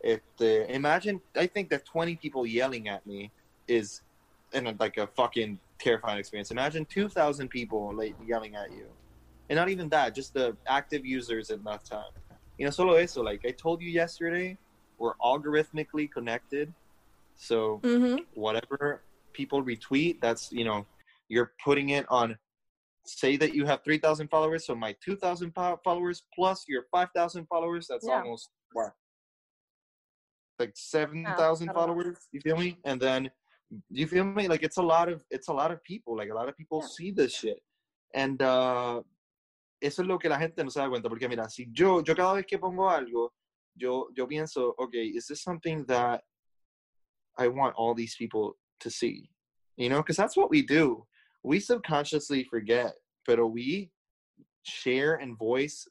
If 0.00 0.20
the, 0.38 0.70
imagine, 0.72 1.20
I 1.36 1.46
think 1.46 1.70
that 1.70 1.86
20 1.86 2.16
people 2.16 2.46
yelling 2.46 2.88
at 2.88 3.06
me 3.06 3.30
is 3.66 4.02
in 4.52 4.66
a, 4.66 4.74
like 4.78 4.96
a 4.98 5.06
fucking 5.06 5.58
terrifying 5.78 6.18
experience. 6.18 6.50
Imagine 6.50 6.84
2,000 6.84 7.48
people 7.48 7.94
like 7.94 8.14
yelling 8.26 8.54
at 8.54 8.70
you. 8.70 8.86
And 9.48 9.56
not 9.56 9.68
even 9.68 9.88
that, 9.90 10.14
just 10.14 10.34
the 10.34 10.56
active 10.66 11.04
users 11.04 11.50
at 11.50 11.62
that 11.64 11.84
time. 11.84 12.12
You 12.58 12.64
know, 12.66 12.70
solo 12.70 12.94
eso, 12.94 13.22
like 13.22 13.44
I 13.44 13.50
told 13.50 13.82
you 13.82 13.90
yesterday, 13.90 14.56
we're 14.98 15.14
algorithmically 15.16 16.10
connected. 16.10 16.72
So 17.36 17.80
Mhm. 17.82 18.20
whatever 18.34 19.04
people 19.32 19.64
retweet, 19.64 20.20
that's, 20.20 20.52
you 20.52 20.64
know, 20.64 20.86
you're 21.28 21.52
putting 21.64 21.90
it 21.90 22.06
on, 22.10 22.38
say 23.06 23.36
that 23.36 23.54
you 23.54 23.66
have 23.66 23.82
3,000 23.82 24.28
followers. 24.28 24.66
So 24.66 24.74
my 24.76 24.94
2,000 25.04 25.52
fo- 25.52 25.80
followers 25.82 26.26
plus 26.34 26.64
your 26.68 26.84
5,000 26.92 27.46
followers, 27.46 27.88
that's 27.88 28.06
Yeah. 28.06 28.14
almost, 28.22 28.50
what? 28.72 28.92
Like 30.60 30.72
7,000 30.76 31.70
I 31.70 31.72
don't 31.72 31.88
know. 31.88 31.94
followers. 31.94 32.28
You 32.30 32.40
feel 32.40 32.56
me? 32.56 32.78
And 32.84 33.00
then, 33.00 33.30
you 33.90 34.06
feel 34.06 34.24
me? 34.24 34.46
Like 34.46 34.62
it's 34.62 34.76
a 34.76 34.82
lot 34.82 35.08
of, 35.08 35.24
it's 35.30 35.48
a 35.48 35.52
lot 35.52 35.72
of 35.72 35.82
people. 35.82 36.16
Like 36.16 36.30
a 36.30 36.34
lot 36.34 36.48
of 36.48 36.56
people 36.56 36.80
Yeah. 36.82 36.86
see 36.86 37.10
this 37.10 37.34
shit. 37.34 37.60
And, 38.14 38.40
uh, 38.40 39.02
eso 39.84 40.02
es 40.02 40.08
lo 40.08 40.18
que 40.18 40.28
la 40.28 40.38
gente 40.38 40.64
no 40.64 40.70
se 40.70 40.80
da 40.80 40.88
cuenta, 40.88 41.08
porque 41.08 41.28
mira, 41.28 41.48
si 41.50 41.66
yo, 41.70 42.02
yo 42.02 42.14
cada 42.14 42.34
vez 42.34 42.46
que 42.46 42.58
pongo 42.58 42.88
algo, 42.88 43.34
yo, 43.76 44.08
yo 44.14 44.26
pienso, 44.26 44.74
okay, 44.78 45.06
is 45.08 45.26
this 45.26 45.42
something 45.42 45.84
that 45.86 46.22
I 47.36 47.48
want 47.48 47.74
all 47.76 47.94
these 47.94 48.16
people 48.16 48.56
to 48.80 48.90
see? 48.90 49.30
You 49.76 49.90
know, 49.90 49.98
because 49.98 50.16
that's 50.16 50.36
what 50.36 50.50
we 50.50 50.62
do. 50.62 51.06
We 51.42 51.60
subconsciously 51.60 52.44
forget, 52.44 52.94
pero 53.26 53.46
we 53.46 53.90
share 54.62 55.16
and 55.16 55.36
voice 55.36 55.86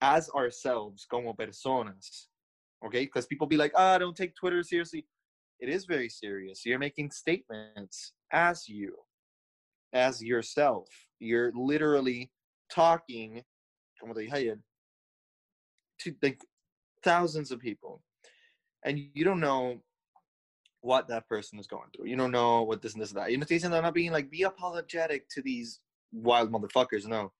as 0.00 0.28
ourselves 0.30 1.04
como 1.10 1.32
personas. 1.32 2.26
Okay, 2.84 3.04
because 3.06 3.26
people 3.26 3.46
be 3.46 3.56
like, 3.56 3.72
ah, 3.74 3.98
don't 3.98 4.16
take 4.16 4.34
Twitter 4.36 4.62
seriously. 4.62 5.06
It 5.58 5.68
is 5.68 5.84
very 5.86 6.08
serious. 6.08 6.64
You're 6.64 6.78
making 6.78 7.10
statements 7.10 8.12
as 8.32 8.68
you, 8.68 8.94
as 9.92 10.22
yourself. 10.22 10.88
You're 11.18 11.52
literally 11.54 12.30
talking, 12.72 13.42
como 14.00 14.14
te 14.14 14.26
dije 14.26 14.58
to 16.00 16.14
like 16.22 16.40
thousands 17.02 17.50
of 17.50 17.60
people, 17.60 18.02
and 18.84 18.98
you 19.14 19.24
don't 19.24 19.40
know 19.40 19.80
what 20.80 21.06
that 21.08 21.28
person 21.28 21.58
is 21.58 21.66
going 21.66 21.88
through. 21.94 22.06
You 22.06 22.16
don't 22.16 22.32
know 22.32 22.62
what 22.62 22.82
this 22.82 22.94
and 22.94 23.02
this 23.02 23.10
and 23.10 23.20
that. 23.20 23.30
You 23.30 23.38
know, 23.38 23.76
I'm 23.76 23.82
not 23.82 23.94
being 23.94 24.12
like 24.12 24.30
be 24.30 24.42
apologetic 24.42 25.28
to 25.30 25.42
these 25.42 25.80
wild 26.12 26.52
motherfuckers. 26.52 27.06
No, 27.06 27.32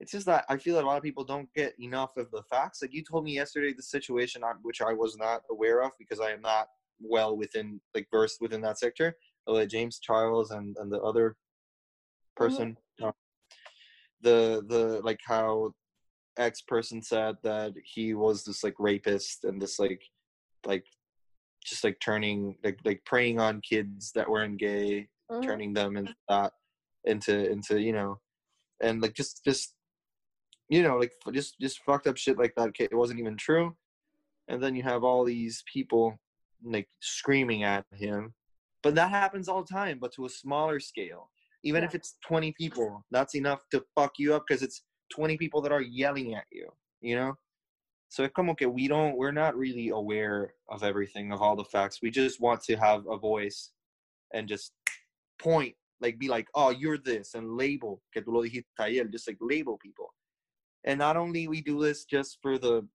it's 0.00 0.12
just 0.12 0.26
that 0.26 0.44
I 0.48 0.56
feel 0.56 0.74
that 0.76 0.84
a 0.84 0.86
lot 0.86 0.96
of 0.96 1.02
people 1.02 1.24
don't 1.24 1.52
get 1.54 1.74
enough 1.78 2.16
of 2.16 2.30
the 2.30 2.42
facts. 2.50 2.80
Like 2.80 2.94
you 2.94 3.04
told 3.04 3.24
me 3.24 3.34
yesterday, 3.34 3.74
the 3.74 3.82
situation 3.82 4.42
on 4.42 4.56
which 4.62 4.80
I 4.80 4.94
was 4.94 5.16
not 5.16 5.42
aware 5.50 5.82
of 5.82 5.92
because 5.98 6.20
I 6.20 6.30
am 6.30 6.40
not 6.40 6.68
well 7.00 7.36
within 7.36 7.80
like 7.94 8.08
versed 8.10 8.40
within 8.40 8.62
that 8.62 8.78
sector. 8.78 9.16
Uh, 9.46 9.64
James 9.66 9.98
Charles 10.00 10.50
and 10.50 10.76
and 10.80 10.90
the 10.90 11.00
other 11.00 11.36
person, 12.34 12.76
uh, 12.78 12.80
the 14.22 14.64
the 14.68 15.00
like 15.02 15.20
how 15.26 15.72
X 16.36 16.62
person 16.62 17.02
said 17.02 17.36
that 17.42 17.72
he 17.84 18.14
was 18.14 18.44
this 18.44 18.62
like 18.64 18.74
rapist 18.78 19.44
and 19.44 19.60
this 19.60 19.78
like 19.78 20.02
like 20.66 20.84
just 21.64 21.84
like 21.84 21.98
turning 22.00 22.56
like 22.64 22.78
like 22.84 23.02
preying 23.04 23.38
on 23.40 23.60
kids 23.60 24.12
that 24.14 24.28
weren't 24.28 24.58
gay 24.58 25.08
Mhm. 25.30 25.44
turning 25.46 25.72
them 25.72 25.96
into 25.96 26.14
that 26.28 26.52
into 27.04 27.48
into 27.50 27.80
you 27.80 27.92
know 27.92 28.18
and 28.82 29.00
like 29.00 29.14
just 29.14 29.44
just 29.44 29.74
you 30.68 30.82
know 30.82 30.96
like 30.96 31.12
just 31.32 31.58
just 31.60 31.80
fucked 31.84 32.06
up 32.08 32.16
shit 32.16 32.36
like 32.38 32.54
that 32.56 32.70
it 32.78 32.94
wasn't 32.94 33.20
even 33.20 33.36
true. 33.36 33.76
And 34.48 34.60
then 34.60 34.74
you 34.74 34.82
have 34.82 35.04
all 35.04 35.24
these 35.24 35.62
people 35.72 36.18
like 36.64 36.88
screaming 37.00 37.62
at 37.62 37.84
him. 37.94 38.34
But 38.82 38.96
that 38.96 39.10
happens 39.10 39.48
all 39.48 39.62
the 39.62 39.72
time 39.72 39.98
but 40.00 40.12
to 40.14 40.24
a 40.26 40.28
smaller 40.28 40.80
scale 40.80 41.30
even 41.62 41.84
if 41.84 41.94
it's 41.94 42.16
20 42.26 42.52
people 42.58 43.04
that's 43.10 43.34
enough 43.34 43.62
to 43.70 43.82
fuck 43.94 44.12
you 44.18 44.34
up 44.34 44.44
because 44.46 44.62
it's 44.62 44.82
20 45.14 45.36
people 45.36 45.60
that 45.60 45.72
are 45.72 45.82
yelling 45.82 46.34
at 46.34 46.44
you 46.50 46.68
you 47.00 47.16
know? 47.16 47.34
So 48.08 48.24
it's 48.24 48.34
como 48.34 48.54
que 48.54 48.68
we 48.68 48.88
don't 48.88 49.16
we're 49.16 49.32
not 49.32 49.56
really 49.56 49.90
aware 49.90 50.54
of 50.68 50.82
everything 50.82 51.32
of 51.32 51.40
all 51.40 51.54
the 51.54 51.64
facts. 51.64 52.00
We 52.02 52.10
just 52.10 52.40
want 52.40 52.60
to 52.64 52.76
have 52.76 53.04
a 53.08 53.16
voice 53.16 53.70
and 54.34 54.48
just 54.48 54.72
point 55.40 55.74
like 56.00 56.18
be 56.18 56.28
like 56.28 56.48
oh 56.54 56.70
you're 56.70 56.98
this 56.98 57.34
and 57.34 57.56
label 57.56 58.02
que 58.12 58.22
tú 58.22 58.32
lo 58.32 58.42
dijiste 58.42 58.64
ayer 58.80 59.04
just 59.04 59.28
like 59.28 59.38
label 59.40 59.78
people. 59.78 60.12
And 60.84 60.98
not 60.98 61.16
only 61.16 61.46
we 61.46 61.60
do 61.60 61.80
this 61.80 62.04
just 62.04 62.38
for 62.42 62.58
the 62.58 62.86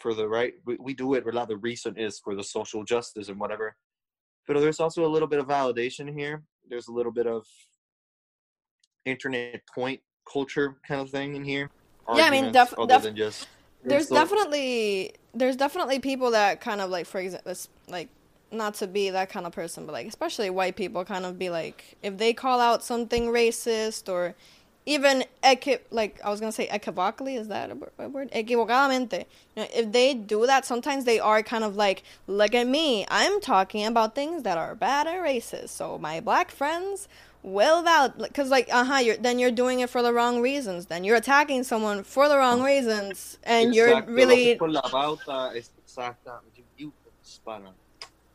for 0.00 0.14
the 0.14 0.26
right 0.26 0.54
we, 0.64 0.78
we 0.80 0.94
do 0.94 1.14
it 1.14 1.24
a 1.26 1.46
the 1.46 1.56
reason 1.58 1.98
is 1.98 2.18
for 2.18 2.34
the 2.34 2.44
social 2.44 2.82
justice 2.82 3.28
and 3.28 3.38
whatever. 3.38 3.76
But 4.48 4.58
there's 4.58 4.80
also 4.80 5.04
a 5.04 5.12
little 5.12 5.28
bit 5.28 5.38
of 5.38 5.46
validation 5.46 6.18
here. 6.18 6.44
There's 6.68 6.88
a 6.88 6.92
little 6.92 7.12
bit 7.12 7.26
of 7.26 7.46
internet 9.04 9.60
point 9.74 10.00
culture 10.30 10.76
kind 10.86 11.00
of 11.00 11.10
thing 11.10 11.34
in 11.34 11.44
here 11.44 11.70
Yeah, 12.14 12.26
I 12.26 12.30
mean, 12.30 12.52
def- 12.52 12.78
other 12.78 12.86
def- 12.94 13.02
than 13.02 13.16
just 13.16 13.48
there's 13.84 14.08
so- 14.08 14.14
definitely 14.14 15.12
there's 15.34 15.56
definitely 15.56 15.98
people 15.98 16.30
that 16.32 16.60
kind 16.60 16.80
of 16.80 16.90
like 16.90 17.06
for 17.06 17.20
example 17.20 17.54
like 17.88 18.08
not 18.50 18.74
to 18.74 18.86
be 18.86 19.10
that 19.10 19.30
kind 19.30 19.46
of 19.46 19.52
person 19.52 19.86
but 19.86 19.92
like 19.92 20.06
especially 20.06 20.50
white 20.50 20.76
people 20.76 21.04
kind 21.04 21.24
of 21.24 21.38
be 21.38 21.48
like 21.50 21.96
if 22.02 22.18
they 22.18 22.32
call 22.32 22.60
out 22.60 22.84
something 22.84 23.26
racist 23.26 24.08
or 24.12 24.34
even 24.84 25.24
equi- 25.42 25.78
like 25.90 26.20
I 26.24 26.30
was 26.30 26.40
gonna 26.40 26.52
say 26.52 26.68
equivocally 26.70 27.36
is 27.36 27.48
that 27.48 27.70
a 27.70 27.76
a 28.04 28.08
word? 28.08 28.30
Equivocadamente 28.32 29.20
you 29.56 29.62
know 29.62 29.68
if 29.74 29.92
they 29.92 30.12
do 30.14 30.46
that 30.46 30.66
sometimes 30.66 31.04
they 31.04 31.18
are 31.20 31.42
kind 31.42 31.64
of 31.64 31.76
like 31.76 32.02
look 32.26 32.54
at 32.54 32.66
me 32.66 33.06
I'm 33.08 33.40
talking 33.40 33.86
about 33.86 34.14
things 34.14 34.42
that 34.42 34.58
are 34.58 34.74
bad 34.74 35.06
and 35.06 35.24
racist. 35.24 35.70
So 35.70 35.98
my 35.98 36.20
black 36.20 36.50
friends 36.50 37.08
will 37.42 37.82
valid 37.82 38.12
because 38.18 38.50
like 38.50 38.68
uh-huh 38.72 38.98
you're 38.98 39.16
then 39.16 39.38
you're 39.38 39.50
doing 39.50 39.80
it 39.80 39.90
for 39.90 40.02
the 40.02 40.12
wrong 40.12 40.40
reasons. 40.40 40.86
Then 40.86 41.04
you're 41.04 41.16
attacking 41.16 41.64
someone 41.64 42.02
for 42.04 42.28
the 42.28 42.36
wrong 42.36 42.62
reasons 42.62 43.38
and 43.44 43.74
you're 43.74 44.02
really 44.02 44.44
haces 44.44 44.58
por 44.58 44.68
la 44.70 44.82
pauta, 44.82 45.56
es- 45.56 45.70
exacta, 45.86 46.38
you- 46.56 46.64
you 46.76 46.92
spana. 47.24 47.70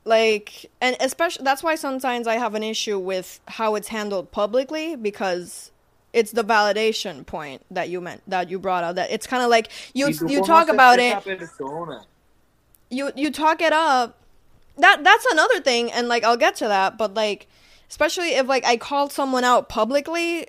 like 0.05 0.69
and 0.81 0.95
especially 0.99 1.43
that's 1.43 1.61
why 1.63 1.75
sometimes 1.75 2.27
i 2.27 2.35
have 2.35 2.55
an 2.55 2.63
issue 2.63 2.97
with 2.97 3.39
how 3.47 3.75
it's 3.75 3.89
handled 3.89 4.31
publicly 4.31 4.95
because 4.95 5.71
it's 6.13 6.31
the 6.31 6.43
validation 6.43 7.25
point 7.25 7.61
that 7.69 7.89
you 7.89 7.99
meant 7.99 8.21
that 8.27 8.49
you 8.49 8.57
brought 8.57 8.83
out 8.83 8.95
that 8.95 9.11
it's 9.11 9.27
kind 9.27 9.43
of 9.43 9.49
like 9.49 9.69
you 9.93 10.07
you 10.27 10.41
talk 10.43 10.69
about 10.69 10.99
it 10.99 11.23
persona, 11.23 12.05
you 12.89 13.11
you 13.15 13.29
talk 13.31 13.61
it 13.61 13.73
up. 13.73 14.15
That 14.77 15.03
that's 15.03 15.25
another 15.25 15.59
thing 15.59 15.91
and 15.91 16.07
like 16.07 16.23
I'll 16.23 16.37
get 16.37 16.55
to 16.57 16.67
that 16.67 16.97
but 16.97 17.13
like 17.13 17.47
especially 17.89 18.29
if 18.35 18.47
like 18.47 18.65
I 18.65 18.77
called 18.77 19.11
someone 19.11 19.43
out 19.43 19.69
publicly 19.69 20.47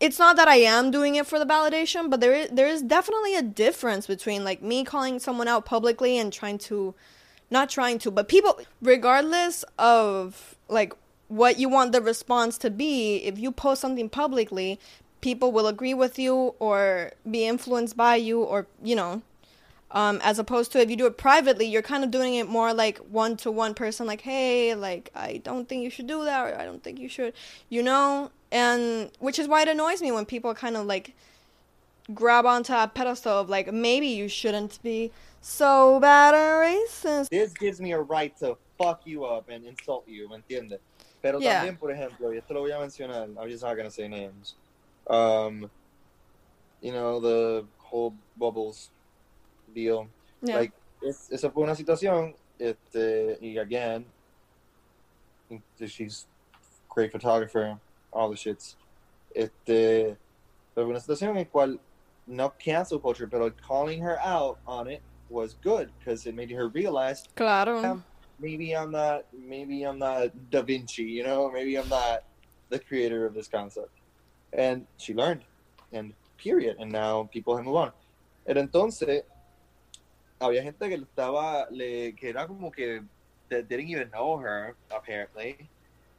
it's 0.00 0.18
not 0.18 0.36
that 0.36 0.48
I 0.48 0.56
am 0.56 0.90
doing 0.90 1.16
it 1.16 1.26
for 1.26 1.38
the 1.38 1.44
validation 1.44 2.10
but 2.10 2.20
there 2.20 2.32
is 2.32 2.48
there 2.50 2.66
is 2.66 2.82
definitely 2.82 3.36
a 3.36 3.42
difference 3.42 4.06
between 4.06 4.44
like 4.44 4.62
me 4.62 4.84
calling 4.84 5.18
someone 5.18 5.48
out 5.48 5.64
publicly 5.64 6.18
and 6.18 6.32
trying 6.32 6.58
to 6.58 6.94
not 7.50 7.68
trying 7.68 7.98
to 8.00 8.10
but 8.10 8.28
people 8.28 8.58
regardless 8.80 9.64
of 9.78 10.56
like 10.68 10.94
what 11.28 11.58
you 11.58 11.68
want 11.68 11.92
the 11.92 12.00
response 12.00 12.58
to 12.58 12.70
be 12.70 13.18
if 13.18 13.38
you 13.38 13.52
post 13.52 13.80
something 13.80 14.08
publicly 14.08 14.80
people 15.20 15.52
will 15.52 15.66
agree 15.66 15.94
with 15.94 16.18
you 16.18 16.54
or 16.58 17.12
be 17.30 17.46
influenced 17.46 17.96
by 17.96 18.16
you 18.16 18.40
or 18.40 18.66
you 18.82 18.96
know 18.96 19.22
um, 19.92 20.20
as 20.22 20.38
opposed 20.38 20.72
to 20.72 20.80
if 20.80 20.88
you 20.90 20.96
do 20.96 21.06
it 21.06 21.18
privately, 21.18 21.66
you're 21.66 21.82
kind 21.82 22.04
of 22.04 22.10
doing 22.10 22.34
it 22.36 22.48
more 22.48 22.72
like 22.72 22.98
one 22.98 23.36
to 23.38 23.50
one 23.50 23.74
person, 23.74 24.06
like, 24.06 24.20
hey, 24.20 24.74
like, 24.74 25.10
I 25.14 25.38
don't 25.38 25.68
think 25.68 25.82
you 25.82 25.90
should 25.90 26.06
do 26.06 26.24
that, 26.24 26.46
or 26.46 26.58
I 26.58 26.64
don't 26.64 26.82
think 26.82 26.98
you 26.98 27.08
should, 27.08 27.32
you 27.68 27.82
know? 27.82 28.30
And 28.52 29.10
which 29.18 29.38
is 29.38 29.48
why 29.48 29.62
it 29.62 29.68
annoys 29.68 30.00
me 30.00 30.12
when 30.12 30.26
people 30.26 30.54
kind 30.54 30.76
of 30.76 30.86
like 30.86 31.14
grab 32.14 32.46
onto 32.46 32.72
a 32.72 32.90
pedestal 32.92 33.38
of 33.40 33.48
like, 33.48 33.72
maybe 33.72 34.06
you 34.08 34.28
shouldn't 34.28 34.82
be 34.82 35.10
so 35.40 35.98
bad 36.00 36.34
or 36.34 36.64
racist. 36.64 37.28
This 37.30 37.52
gives 37.54 37.80
me 37.80 37.92
a 37.92 38.00
right 38.00 38.36
to 38.38 38.56
fuck 38.78 39.02
you 39.04 39.24
up 39.24 39.48
and 39.48 39.64
insult 39.64 40.04
you, 40.06 40.28
¿me 40.28 40.36
entiendes? 40.36 40.80
Pero 41.22 41.38
Yeah. 41.40 41.62
también, 41.62 41.78
por 41.78 41.90
ejemplo, 41.90 42.32
y 42.32 42.38
esto 42.38 42.54
lo 42.54 42.60
voy 42.62 42.72
a 42.72 42.78
mencionar, 42.78 43.28
I'm 43.38 43.48
just 43.48 43.62
not 43.62 43.76
gonna 43.76 43.90
say 43.90 44.08
names. 44.08 44.54
Um, 45.08 45.70
you 46.80 46.92
know, 46.92 47.20
the 47.20 47.66
whole 47.78 48.14
bubbles 48.36 48.90
deal. 49.74 50.08
Yeah. 50.42 50.56
Like, 50.56 50.72
es, 51.02 51.30
esa 51.30 51.50
fue 51.50 51.62
una 51.62 51.74
situación, 51.74 52.34
este, 52.58 53.38
y 53.40 53.58
again, 53.58 54.04
she's 55.80 56.26
great 56.88 57.12
photographer, 57.12 57.78
all 58.12 58.30
the 58.30 58.36
shits. 58.36 58.76
Este, 59.34 60.16
fue 60.74 60.84
una 60.84 61.00
situación 61.00 61.36
en 61.36 61.46
cual, 61.46 61.78
no 62.26 62.52
cancel 62.58 63.00
culture, 63.00 63.26
pero 63.26 63.50
calling 63.66 64.00
her 64.00 64.18
out 64.20 64.58
on 64.66 64.88
it, 64.88 65.02
was 65.30 65.54
good 65.62 65.90
because 65.98 66.26
it 66.26 66.34
made 66.34 66.50
her 66.50 66.68
realize 66.68 67.24
Claro. 67.36 67.80
Yeah. 67.80 67.96
maybe 68.40 68.72
I'm 68.76 68.90
not 68.90 69.24
maybe 69.32 69.84
I'm 69.84 69.98
not 69.98 70.32
Da 70.50 70.62
Vinci, 70.62 71.04
you 71.04 71.22
know, 71.22 71.50
maybe 71.50 71.76
I'm 71.76 71.88
not 71.88 72.24
the 72.68 72.78
creator 72.78 73.26
of 73.26 73.34
this 73.34 73.48
concept. 73.48 73.90
And 74.52 74.86
she 74.96 75.14
learned, 75.14 75.42
and 75.92 76.12
period. 76.38 76.76
And 76.80 76.90
now 76.90 77.28
people 77.32 77.56
have 77.56 77.64
moved 77.64 77.76
on. 77.76 77.92
Pero 78.46 78.60
entonces, 78.60 79.22
había 80.40 80.62
gente 80.62 80.88
que 80.88 80.94
estaba, 80.94 81.66
le, 81.70 82.14
que 82.14 82.30
era 82.30 82.46
como 82.46 82.70
que 82.70 83.02
that 83.50 83.68
didn't 83.68 83.88
even 83.88 84.10
know 84.10 84.38
her, 84.38 84.74
apparently. 84.90 85.68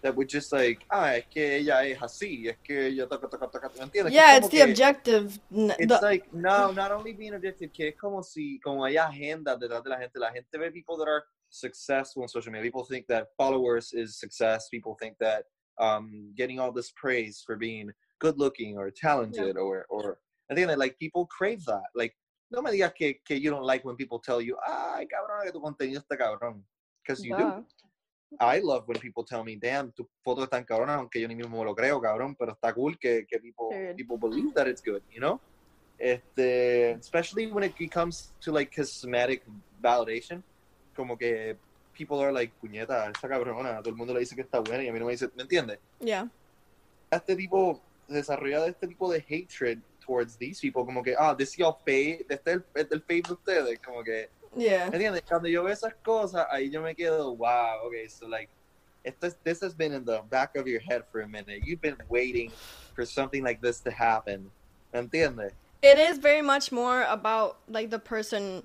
That 0.03 0.15
would 0.15 0.29
just 0.29 0.51
like, 0.51 0.83
ah, 0.89 1.13
es 1.15 1.25
que 1.29 1.57
ella 1.57 1.85
es 1.85 1.99
así, 2.01 2.47
es 2.47 2.57
que 2.63 2.87
ella 2.87 3.07
toca, 3.07 3.27
toca, 3.29 3.47
toca, 3.47 3.69
¿me 3.77 3.83
entiendes? 3.85 4.11
Yeah, 4.11 4.37
it's 4.37 4.49
the 4.49 4.61
objective. 4.61 5.39
It's 5.51 5.77
the- 5.77 5.99
like 6.01 6.33
no, 6.33 6.71
not 6.71 6.91
only 6.91 7.13
being 7.13 7.33
addicted, 7.35 7.71
que 7.71 7.89
es 7.89 7.95
como 7.95 8.23
si 8.23 8.59
como 8.63 8.83
hay 8.83 8.95
agendas 8.95 9.59
detrás 9.59 9.83
de 9.83 9.89
la 9.91 9.99
gente. 9.99 10.17
La 10.19 10.31
gente 10.31 10.57
ve 10.57 10.71
people 10.71 10.97
that 10.97 11.07
are 11.07 11.23
successful 11.49 12.23
on 12.23 12.29
social 12.29 12.51
media. 12.51 12.63
People 12.63 12.83
think 12.83 13.05
that 13.07 13.27
followers 13.37 13.93
is 13.93 14.19
success. 14.19 14.69
People 14.69 14.95
think 14.99 15.15
that 15.19 15.45
um, 15.77 16.33
getting 16.35 16.59
all 16.59 16.71
this 16.71 16.91
praise 16.95 17.43
for 17.45 17.55
being 17.55 17.91
good 18.19 18.39
looking 18.39 18.77
or 18.79 18.89
talented 18.89 19.55
or 19.55 19.85
or 19.89 20.17
I 20.49 20.55
think 20.55 20.65
that 20.67 20.79
like 20.79 20.97
people 20.97 21.27
crave 21.27 21.63
that. 21.65 21.89
Like 21.93 22.15
no 22.51 22.61
me 22.61 22.71
digas 22.71 22.93
que, 22.93 23.21
que 23.23 23.39
you 23.39 23.49
don't 23.49 23.65
like 23.65 23.85
when 23.85 23.95
people 23.95 24.19
tell 24.19 24.41
you, 24.41 24.57
ay 24.67 25.07
cabrón 25.07 25.43
que 25.43 25.51
tu 25.51 25.61
contenido 25.61 25.99
está 25.99 26.17
cabrón, 26.17 26.63
because 27.01 27.23
you 27.23 27.35
do. 27.35 27.43
Duh. 27.43 27.63
I 28.39 28.61
love 28.61 28.87
when 28.87 28.97
people 28.99 29.25
tell 29.25 29.43
me, 29.43 29.57
damn, 29.57 29.91
tu 29.91 30.07
foto 30.23 30.43
es 30.43 30.49
tan 30.49 30.63
cabrona, 30.63 30.95
aunque 30.95 31.19
yo 31.19 31.27
ni 31.27 31.35
mismo 31.35 31.57
me 31.57 31.65
lo 31.65 31.75
creo, 31.75 31.99
cabrón, 31.99 32.35
pero 32.35 32.53
está 32.53 32.73
cool 32.73 32.97
que, 32.97 33.25
que 33.27 33.39
people, 33.39 33.93
people 33.95 34.17
believe 34.17 34.53
that 34.53 34.67
it's 34.67 34.81
good, 34.81 35.01
you 35.11 35.19
know? 35.19 35.39
Este, 35.99 36.91
especially 36.91 37.47
when 37.47 37.63
it 37.63 37.91
comes 37.91 38.33
to 38.39 38.51
like 38.51 38.73
cosmetic 38.73 39.43
validation, 39.81 40.41
como 40.95 41.17
que 41.17 41.57
people 41.93 42.19
are 42.21 42.31
like, 42.31 42.53
puñeta, 42.61 43.11
esta 43.11 43.27
cabrona, 43.27 43.79
todo 43.79 43.89
el 43.89 43.95
mundo 43.95 44.13
le 44.13 44.21
dice 44.21 44.35
que 44.35 44.41
está 44.41 44.59
buena 44.59 44.83
y 44.83 44.87
a 44.87 44.93
mí 44.93 44.99
no 44.99 45.05
me 45.05 45.11
dice, 45.11 45.29
¿me 45.35 45.43
entiendes? 45.43 45.79
Yeah. 45.99 46.29
Este 47.11 47.35
tipo, 47.35 47.81
desarrolla 48.07 48.65
este 48.65 48.87
tipo 48.87 49.11
de 49.11 49.19
hatred 49.19 49.79
towards 50.11 50.35
these 50.35 50.59
people, 50.59 50.83
como 50.85 51.01
que, 51.01 51.15
ah, 51.17 51.33
this 51.33 51.49
is 51.51 51.57
your 51.59 51.77
fave, 51.87 52.25
este 52.29 52.47
es 52.47 52.61
el, 52.75 52.87
el 52.91 52.99
fave 53.01 53.21
de 53.23 53.33
ustedes, 53.33 53.77
como 53.81 54.03
que, 54.03 54.27
Yeah. 54.53 54.89
¿Me 54.89 54.97
entiendes? 54.97 55.21
Cuando 55.25 55.47
yo 55.47 55.63
veo 55.63 55.71
esas 55.73 55.93
cosas, 56.03 56.45
ahí 56.51 56.69
yo 56.69 56.81
me 56.81 56.93
quedo, 56.93 57.37
wow, 57.37 57.85
okay, 57.87 58.07
so 58.09 58.27
like, 58.27 58.49
esto, 59.05 59.27
es- 59.27 59.37
this 59.45 59.61
has 59.61 59.73
been 59.73 59.93
in 59.93 60.03
the 60.03 60.21
back 60.29 60.57
of 60.57 60.67
your 60.67 60.81
head 60.81 61.03
for 61.09 61.21
a 61.21 61.27
minute. 61.27 61.61
You've 61.63 61.79
been 61.79 61.95
waiting 62.09 62.51
for 62.93 63.05
something 63.05 63.45
like 63.45 63.61
this 63.61 63.79
to 63.81 63.91
happen. 63.91 64.51
¿Me 64.93 64.99
entiendes? 64.99 65.51
It 65.81 65.97
is 65.97 66.17
very 66.17 66.41
much 66.41 66.69
more 66.73 67.03
about 67.03 67.59
like 67.69 67.89
the 67.91 67.97
person 67.99 68.63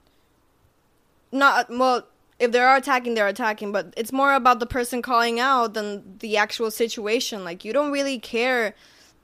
not 1.31 1.69
well 1.71 2.07
if 2.41 2.51
they 2.51 2.59
are 2.61 2.77
attacking 2.77 3.15
they're 3.15 3.27
attacking 3.29 3.73
but 3.73 3.95
it's 3.97 4.13
more 4.13 4.35
about 4.35 4.59
the 4.61 4.67
person 4.67 5.01
calling 5.03 5.41
out 5.41 5.75
than 5.75 6.19
the 6.19 6.37
actual 6.37 6.71
situation 6.71 7.43
like 7.45 7.65
you 7.65 7.73
don't 7.73 7.91
really 7.91 8.19
care 8.19 8.75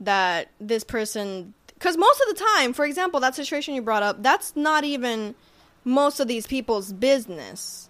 that 0.00 0.48
this 0.60 0.84
person 0.84 1.54
cuz 1.82 1.96
most 1.96 2.20
of 2.22 2.28
the 2.34 2.44
time 2.56 2.72
for 2.72 2.84
example 2.84 3.20
that 3.20 3.34
situation 3.34 3.74
you 3.74 3.82
brought 3.82 4.02
up 4.02 4.22
that's 4.22 4.54
not 4.54 4.84
even 4.84 5.34
most 5.84 6.20
of 6.20 6.28
these 6.28 6.46
people's 6.46 6.92
business. 6.92 7.88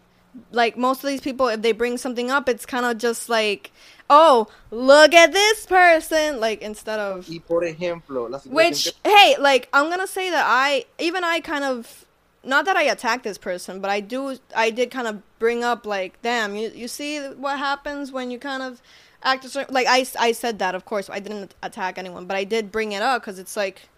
Like 0.50 0.78
most 0.78 1.04
of 1.04 1.10
these 1.10 1.20
people 1.20 1.48
if 1.48 1.60
they 1.60 1.72
bring 1.72 1.98
something 1.98 2.30
up 2.30 2.48
it's 2.48 2.64
kind 2.64 2.86
of 2.86 2.96
just 2.96 3.28
like 3.28 3.70
oh 4.08 4.48
look 4.70 5.12
at 5.14 5.32
this 5.32 5.66
person 5.66 6.40
like 6.40 6.62
instead 6.62 6.98
of 6.98 7.28
Y 7.28 7.38
por 7.46 7.62
ejemplo, 7.62 8.28
which, 8.46 8.92
hey, 9.04 9.36
like 9.38 9.68
I'm 9.72 9.90
gonna 9.90 10.06
say 10.06 10.30
that 10.30 10.44
I 10.46 10.86
even 10.98 11.22
I 11.22 11.40
kind 11.40 11.64
of 11.64 12.06
not 12.44 12.64
that 12.64 12.76
I 12.76 12.84
attacked 12.84 13.24
this 13.24 13.38
person, 13.38 13.80
but 13.80 13.90
I 13.90 14.00
do 14.00 14.36
I 14.54 14.70
did 14.70 14.90
kind 14.90 15.06
of 15.06 15.22
bring 15.38 15.62
up 15.64 15.86
like, 15.86 16.20
damn, 16.22 16.56
you 16.56 16.70
you 16.74 16.88
see 16.88 17.20
what 17.20 17.58
happens 17.58 18.10
when 18.10 18.30
you 18.30 18.38
kind 18.38 18.62
of 18.62 18.82
act 19.24 19.44
a 19.44 19.48
certain 19.48 19.74
like 19.74 19.86
I 19.88 20.06
I 20.18 20.32
said 20.32 20.58
that 20.58 20.74
of 20.74 20.84
course 20.84 21.08
I 21.10 21.20
didn't 21.20 21.54
attack 21.62 21.98
anyone, 21.98 22.26
but 22.26 22.36
I 22.36 22.44
did 22.44 22.70
bring 22.72 22.92
it 22.92 23.02
up 23.02 23.22
because 23.22 23.38
it's 23.38 23.56
like, 23.56 23.88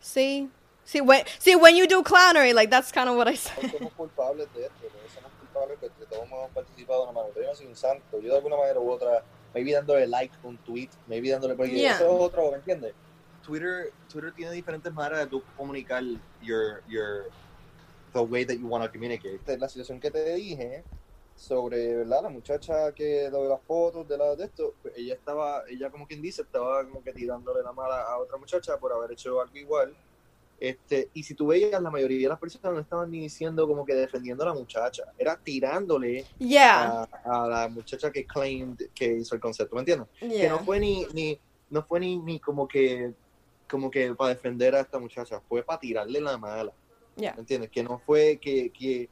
see, 0.00 0.48
see 0.84 1.00
when 1.00 1.24
see 1.38 1.56
when 1.56 1.76
you 1.76 1.86
do 1.86 2.02
clownery, 2.02 2.52
like 2.52 2.70
that's 2.70 2.92
kind 2.92 3.08
of 3.08 3.16
what 3.16 3.28
I 3.28 3.34
said. 3.46 3.56
somos 3.72 3.92
culpables 3.96 4.48
de 4.54 4.64
esto, 4.66 4.86
todos 4.88 5.12
somos 5.12 5.32
culpables 5.40 5.78
que 5.80 5.88
de 5.98 6.06
todos 6.06 6.24
hemos 6.26 6.50
participado 6.52 7.04
de 7.06 7.10
una 7.10 7.12
manera. 7.22 7.40
Yo 7.42 7.46
no 7.48 7.54
soy 7.54 7.66
un 7.66 7.76
santo, 7.76 8.20
yo 8.20 8.30
de 8.30 8.36
alguna 8.36 8.56
manera 8.56 8.80
u 8.80 8.90
otra, 8.90 9.22
maybe 9.54 9.72
dándole 9.72 10.06
like 10.08 10.34
a 10.42 10.46
un 10.46 10.58
tweet, 10.58 10.90
maybe 11.06 11.30
dándole 11.30 11.54
porque 11.56 11.72
Yeah. 11.76 11.94
eso 11.96 12.04
es 12.04 12.22
otro, 12.22 12.50
¿me 12.50 12.56
entiendes? 12.58 12.94
Twitter, 13.42 13.92
Twitter 14.08 14.32
tiene 14.32 14.50
diferentes 14.52 14.92
maneras 14.92 15.20
de 15.20 15.26
tú 15.28 15.42
comunicar 15.56 16.02
your, 16.42 16.82
your, 16.88 17.30
the 18.12 18.20
way 18.20 18.44
that 18.44 18.54
you 18.58 18.66
want 18.66 18.82
to 18.84 18.90
communicate. 18.90 19.38
La 19.58 19.68
situación 19.68 20.00
que 20.00 20.10
te 20.10 20.34
dije 20.34 20.82
sobre, 21.36 21.96
¿verdad? 21.96 22.22
La 22.22 22.30
muchacha 22.30 22.92
que 22.92 23.28
lo 23.30 23.42
de 23.42 23.48
las 23.50 23.60
fotos, 23.62 24.08
de, 24.08 24.16
la, 24.16 24.34
de 24.34 24.44
esto, 24.46 24.74
pues 24.82 24.94
ella 24.96 25.14
estaba, 25.14 25.62
ella 25.68 25.90
como 25.90 26.06
quien 26.06 26.22
dice, 26.22 26.42
estaba 26.42 26.82
como 26.84 27.02
que 27.02 27.12
tirándole 27.12 27.62
la 27.62 27.72
mala 27.72 28.02
a 28.02 28.18
otra 28.18 28.38
muchacha 28.38 28.78
por 28.78 28.92
haber 28.92 29.12
hecho 29.12 29.40
algo 29.40 29.56
igual. 29.56 29.94
Este, 30.58 31.10
y 31.12 31.22
si 31.22 31.34
tú 31.34 31.48
veías, 31.48 31.82
la 31.82 31.90
mayoría 31.90 32.22
de 32.22 32.28
las 32.30 32.38
personas 32.38 32.72
no 32.72 32.80
estaban 32.80 33.10
ni 33.10 33.20
diciendo 33.20 33.68
como 33.68 33.84
que 33.84 33.94
defendiendo 33.94 34.42
a 34.42 34.46
la 34.46 34.54
muchacha, 34.54 35.04
era 35.18 35.36
tirándole 35.36 36.24
Yeah, 36.38 37.06
a, 37.24 37.44
a 37.44 37.46
la 37.46 37.68
muchacha 37.68 38.10
que 38.10 38.24
claimed 38.24 38.88
que 38.94 39.18
hizo 39.18 39.34
el 39.34 39.40
concepto, 39.40 39.76
¿me 39.76 39.82
entiendes? 39.82 40.08
Que 40.18 40.48
no 40.48 40.60
fue 40.60 40.80
ni, 40.80 41.06
ni 41.12 41.38
no 41.68 41.82
fue 41.82 42.00
ni, 42.00 42.16
ni 42.16 42.40
como 42.40 42.66
que 42.66 43.12
como 43.68 43.90
que 43.90 44.14
para 44.14 44.30
defender 44.30 44.74
a 44.74 44.80
esta 44.80 44.98
muchacha, 44.98 45.40
fue 45.48 45.62
para 45.62 45.80
tirarle 45.80 46.20
la 46.20 46.38
mala, 46.38 46.72
yeah. 47.16 47.34
¿me 47.34 47.40
entiendes? 47.40 47.70
Que 47.70 47.82
no 47.82 47.98
fue 47.98 48.38
que, 48.38 48.70
que 48.70 49.10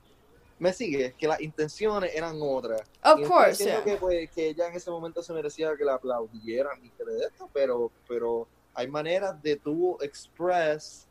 me 0.59 0.73
sigue, 0.73 1.15
que 1.19 1.27
las 1.27 1.41
intenciones 1.41 2.15
eran 2.15 2.37
otras. 2.41 2.81
Of 3.03 3.21
Y 3.21 3.25
course, 3.25 3.65
yeah. 3.65 3.83
que, 3.83 3.97
pues, 3.97 4.31
que 4.31 4.49
ella 4.49 4.69
en 4.69 4.75
ese 4.77 4.91
momento 4.91 5.23
se 5.23 5.33
merecía 5.33 5.77
que 5.77 5.85
la 5.85 5.95
aplaudieran 5.95 6.85
y 6.85 6.91
que 6.91 7.05
le 7.05 7.13
de 7.15 7.27
esto, 7.27 7.51
pero, 7.53 7.91
pero 8.09 8.49
hay 8.75 8.89
maneras 8.89 9.41
de 9.43 9.57
tú 9.57 9.97
express, 10.01 11.09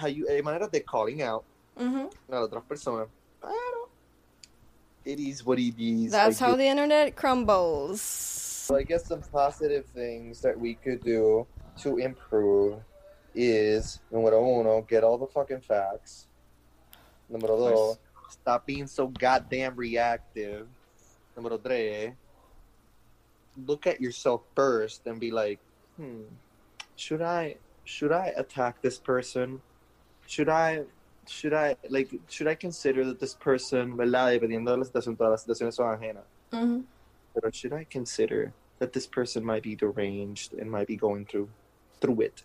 how 0.00 0.06
you- 0.08 0.26
hay 0.28 0.42
maneras 0.42 0.70
de 0.70 0.84
calling 0.84 1.22
out 1.22 1.44
hmm 1.76 2.06
a 2.28 2.32
las 2.34 2.42
otras 2.44 2.64
personas, 2.64 3.08
pero 3.40 3.90
it 5.04 5.18
is 5.18 5.44
what 5.44 5.58
it 5.58 5.74
is. 5.78 6.12
That's 6.12 6.40
I 6.40 6.44
how 6.44 6.50
guess. 6.52 6.58
the 6.58 6.66
internet 6.68 7.16
crumbles. 7.16 8.00
So 8.00 8.76
I 8.76 8.84
guess 8.84 9.06
some 9.08 9.22
positive 9.32 9.84
things 9.92 10.40
that 10.42 10.56
we 10.56 10.76
could 10.76 11.00
do 11.02 11.46
to 11.82 11.98
improve 11.98 12.80
is 13.34 14.00
número 14.12 14.40
uno, 14.42 14.82
get 14.88 15.02
all 15.02 15.18
the 15.18 15.26
fucking 15.26 15.60
facts. 15.62 16.28
Número 17.30 17.56
dos, 17.56 17.98
stop 18.28 18.66
being 18.66 18.86
so 18.86 19.06
goddamn 19.06 19.76
reactive. 19.76 20.66
Número 21.36 21.62
tres, 21.62 22.12
look 23.66 23.86
at 23.86 24.00
yourself 24.00 24.42
first 24.54 25.06
and 25.06 25.20
be 25.20 25.30
like, 25.30 25.58
hmm, 25.96 26.22
should 26.96 27.22
I 27.22 27.56
should 27.84 28.12
I 28.12 28.32
attack 28.36 28.82
this 28.82 28.98
person? 28.98 29.60
Should 30.26 30.48
I 30.48 30.84
should 31.26 31.54
I 31.54 31.76
like 31.88 32.10
should 32.28 32.48
I 32.48 32.54
consider 32.54 33.04
that 33.04 33.20
this 33.20 33.34
person, 33.34 33.96
verdad, 33.96 34.32
dependiendo 34.32 34.72
de 34.72 34.78
la 34.78 34.84
situación, 34.84 35.16
todas 35.16 35.30
las 35.30 35.44
situaciones 35.44 35.74
son 35.74 35.86
ajenas. 35.94 36.24
hmm 36.52 36.80
But 37.34 37.54
should 37.54 37.72
I 37.72 37.84
consider 37.84 38.52
that 38.80 38.92
this 38.92 39.06
person 39.06 39.44
might 39.44 39.62
be 39.62 39.76
deranged 39.76 40.54
and 40.54 40.70
might 40.70 40.88
be 40.88 40.96
going 40.96 41.26
through 41.26 41.48
through 42.00 42.22
it? 42.22 42.42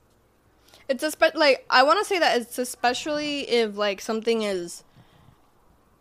It's 0.87 1.03
a 1.03 1.11
spe- 1.11 1.35
like 1.35 1.65
I 1.69 1.83
want 1.83 1.99
to 1.99 2.05
say 2.05 2.19
that 2.19 2.41
it's 2.41 2.57
especially 2.57 3.41
if 3.49 3.77
like 3.77 4.01
something 4.01 4.43
is 4.43 4.83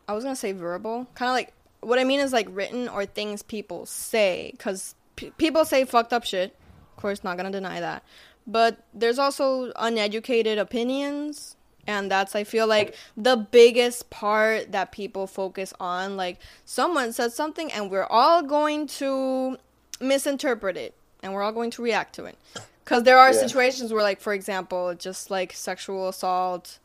I 0.07 0.13
was 0.13 0.25
going 0.25 0.35
to 0.35 0.41
say 0.41 0.53
verbal, 0.53 1.07
kind 1.15 1.31
of 1.31 1.35
like 1.35 1.53
what 1.81 1.99
I 1.99 2.05
mean 2.05 2.21
is 2.21 2.33
like 2.33 2.47
written 2.51 2.89
or 2.89 3.07
things 3.07 3.43
people 3.43 3.87
say 3.87 4.55
cuz 4.59 4.95
p- 5.17 5.33
people 5.39 5.65
say 5.65 5.85
fucked 5.85 6.13
up 6.13 6.25
shit. 6.25 6.57
Of 6.97 7.01
course, 7.01 7.25
not 7.25 7.37
going 7.37 7.51
to 7.51 7.57
deny 7.57 7.81
that. 7.81 8.03
But 8.47 8.85
there's 8.93 9.19
also 9.19 9.73
uneducated 9.77 10.59
opinions 10.59 11.57
and 11.87 12.11
that's 12.11 12.35
I 12.35 12.45
feel 12.45 12.67
like 12.67 12.95
the 13.17 13.37
biggest 13.37 14.11
part 14.11 14.73
that 14.73 14.93
people 14.93 15.27
focus 15.27 15.73
on 15.81 16.17
like 16.17 16.39
someone 16.65 17.13
said 17.13 17.33
something 17.33 17.73
and 17.73 17.91
we're 17.91 18.07
all 18.07 18.43
going 18.43 18.87
to 18.99 19.59
misinterpret 20.01 20.77
it 20.77 20.95
and 21.23 21.33
we're 21.33 21.43
all 21.43 21.53
going 21.53 21.71
to 21.73 21.83
react 21.83 22.15
to 22.17 22.25
it. 22.27 22.39
Because 22.85 23.03
there 23.05 23.19
are 23.19 23.33
Yeah. 23.33 23.39
situations 23.47 23.93
where, 23.93 24.03
like, 24.03 24.21
for 24.21 24.35
example, 24.35 24.95
just 24.95 25.31
like 25.31 25.53
sexual 25.55 26.09
assault, 26.09 26.79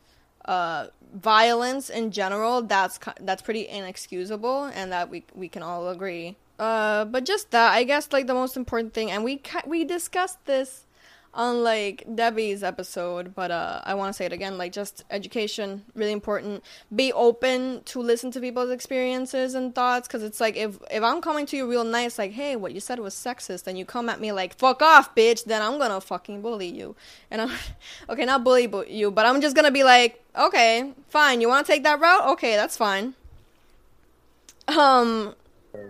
uh, 0.46 0.88
violence 1.14 1.90
in 1.90 2.12
general, 2.12 2.62
that's 2.62 3.00
that's 3.20 3.42
pretty 3.42 3.68
inexcusable, 3.68 4.66
and 4.74 4.92
that 4.92 5.10
we 5.10 5.26
we 5.36 5.50
can 5.50 5.62
all 5.64 5.90
agree. 5.90 6.38
Uh, 6.58 7.06
but 7.06 7.26
just 7.26 7.52
that, 7.52 7.74
I 7.74 7.84
guess, 7.84 8.10
like 8.12 8.28
the 8.28 8.34
most 8.34 8.56
important 8.58 8.94
thing, 8.94 9.12
and 9.12 9.24
we 9.24 9.38
ca- 9.38 9.64
we 9.66 9.84
discussed 9.86 10.44
this 10.46 10.86
on 11.34 11.64
like 11.64 12.04
Debbie's 12.16 12.64
episode, 12.64 13.36
but 13.36 13.52
uh, 13.52 13.82
I 13.84 13.94
want 13.94 14.10
to 14.10 14.14
say 14.14 14.26
it 14.26 14.34
again. 14.34 14.58
Like, 14.58 14.72
just 14.72 15.04
education, 15.12 15.86
really 15.94 16.12
important. 16.12 16.64
Be 16.96 17.14
open 17.14 17.84
to 17.86 18.02
listen 18.02 18.32
to 18.32 18.40
people's 18.40 18.72
experiences 18.72 19.54
and 19.54 19.74
thoughts, 19.76 20.08
because 20.08 20.24
it's 20.24 20.42
like 20.42 20.58
if 20.58 20.78
if 20.90 21.04
I'm 21.04 21.22
coming 21.22 21.46
to 21.48 21.56
you 21.58 21.70
real 21.70 21.84
nice, 21.84 22.18
like, 22.18 22.32
hey, 22.32 22.56
what 22.56 22.74
you 22.74 22.80
said 22.80 23.00
was 23.00 23.14
sexist, 23.14 23.68
and 23.68 23.78
you 23.78 23.86
come 23.86 24.10
at 24.10 24.20
me 24.20 24.32
like, 24.32 24.58
fuck 24.58 24.82
off, 24.82 25.14
bitch, 25.16 25.46
then 25.46 25.62
I'm 25.62 25.78
gonna 25.78 26.02
fucking 26.02 26.42
bully 26.42 26.68
you. 26.68 26.96
And 27.30 27.42
I'm 27.44 27.52
okay, 28.10 28.26
not 28.26 28.44
bully 28.44 28.66
bu- 28.68 28.86
you, 28.90 29.12
but 29.12 29.26
I'm 29.28 29.40
just 29.40 29.56
gonna 29.56 29.72
be 29.72 29.84
like, 29.84 30.24
okay, 30.38 30.94
fine, 31.10 31.42
you 31.42 31.48
want 31.48 31.66
to 31.66 31.72
take 31.72 31.84
that 31.84 32.00
route? 32.00 32.28
Okay, 32.30 32.56
that's 32.56 32.76
fine. 32.76 33.14
Um, 34.68 35.36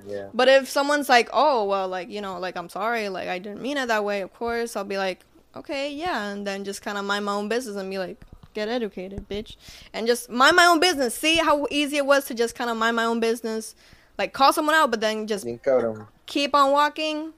Yeah. 0.05 0.27
but 0.33 0.47
if 0.47 0.69
someone's 0.69 1.09
like, 1.09 1.29
oh, 1.33 1.65
well, 1.65 1.87
like, 1.87 2.09
you 2.09 2.21
know, 2.21 2.39
like, 2.39 2.55
I'm 2.57 2.69
sorry, 2.69 3.09
like, 3.09 3.27
I 3.27 3.39
didn't 3.39 3.61
mean 3.61 3.77
it 3.77 3.87
that 3.87 4.03
way, 4.03 4.21
of 4.21 4.33
course, 4.33 4.75
I'll 4.75 4.83
be 4.83 4.97
like, 4.97 5.19
okay, 5.55 5.91
yeah, 5.93 6.29
and 6.29 6.45
then 6.45 6.63
just 6.63 6.81
kind 6.81 6.97
of 6.97 7.05
mind 7.05 7.25
my 7.25 7.33
own 7.33 7.49
business 7.49 7.75
and 7.75 7.89
be 7.89 7.97
like, 7.97 8.23
get 8.53 8.67
educated, 8.69 9.27
bitch. 9.29 9.55
And 9.93 10.07
just 10.07 10.29
mind 10.29 10.55
my 10.55 10.65
own 10.65 10.79
business. 10.79 11.15
See 11.15 11.37
how 11.37 11.67
easy 11.71 11.97
it 11.97 12.05
was 12.05 12.25
to 12.25 12.33
just 12.33 12.55
kind 12.55 12.69
of 12.69 12.77
mind 12.77 12.95
my 12.95 13.05
own 13.05 13.19
business? 13.19 13.75
Like, 14.17 14.33
call 14.33 14.51
someone 14.53 14.75
out, 14.75 14.91
but 14.91 15.01
then 15.01 15.27
just 15.27 15.45
keep 16.25 16.53
on 16.55 16.71
walking? 16.71 17.33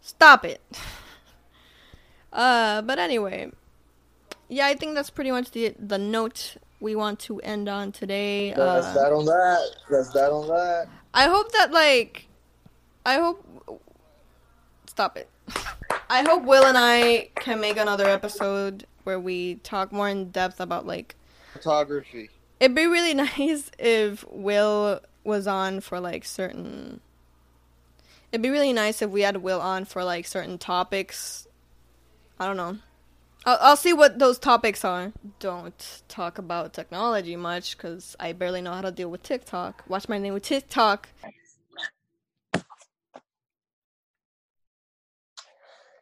Stop 0.00 0.44
it. 0.44 0.60
Uh, 2.32 2.82
but 2.82 2.98
anyway, 2.98 3.50
yeah, 4.48 4.66
I 4.66 4.74
think 4.74 4.94
that's 4.94 5.08
pretty 5.08 5.30
much 5.30 5.52
the 5.52 5.74
the 5.78 5.96
note 5.96 6.58
we 6.80 6.94
want 6.94 7.18
to 7.20 7.40
end 7.40 7.66
on 7.66 7.92
today. 7.92 8.52
That's 8.52 8.88
Uh, 8.88 8.94
that 8.94 9.12
on 9.12 9.24
that. 9.24 9.70
That's 9.88 10.12
that 10.12 10.30
on 10.30 10.46
that. 10.48 10.88
I 11.14 11.28
hope 11.28 11.50
that 11.52 11.72
like 11.72 12.28
I 13.06 13.14
hope 13.14 13.80
stop 14.86 15.16
it. 15.16 15.30
I 16.08 16.22
hope 16.22 16.44
Will 16.44 16.64
and 16.64 16.78
I 16.78 17.30
can 17.36 17.60
make 17.60 17.76
another 17.76 18.06
episode 18.06 18.86
where 19.04 19.18
we 19.18 19.56
talk 19.56 19.92
more 19.92 20.08
in 20.08 20.30
depth 20.30 20.60
about 20.60 20.86
like 20.86 21.14
Photography. 21.52 22.30
it'd 22.60 22.74
be 22.74 22.86
really 22.86 23.14
nice 23.38 23.70
if 23.78 24.24
Will 24.30 25.00
was 25.24 25.46
on 25.46 25.80
for 25.80 25.98
like 26.00 26.24
certain 26.24 27.00
It'd 28.32 28.42
be 28.42 28.50
really 28.50 28.72
nice 28.72 29.02
if 29.02 29.10
we 29.10 29.22
had 29.22 29.38
Will 29.38 29.60
on 29.60 29.84
for 29.84 30.04
like 30.04 30.26
certain 30.26 30.58
topics. 30.58 31.46
I 32.38 32.46
don't 32.46 32.56
know. 32.56 32.78
I'll, 33.44 33.58
I'll 33.60 33.76
see 33.76 33.92
what 33.92 34.18
those 34.18 34.38
topics 34.38 34.84
are. 34.84 35.12
Don't 35.38 36.02
talk 36.08 36.38
about 36.38 36.74
technology 36.74 37.36
much 37.36 37.76
because 37.76 38.16
I 38.18 38.32
barely 38.32 38.60
know 38.60 38.72
how 38.72 38.82
to 38.82 38.90
deal 38.90 39.10
with 39.10 39.22
TikTok. 39.22 39.84
Watch 39.88 40.08
my 40.08 40.18
name 40.18 40.34
with 40.34 40.42
TikTok. 40.42 41.08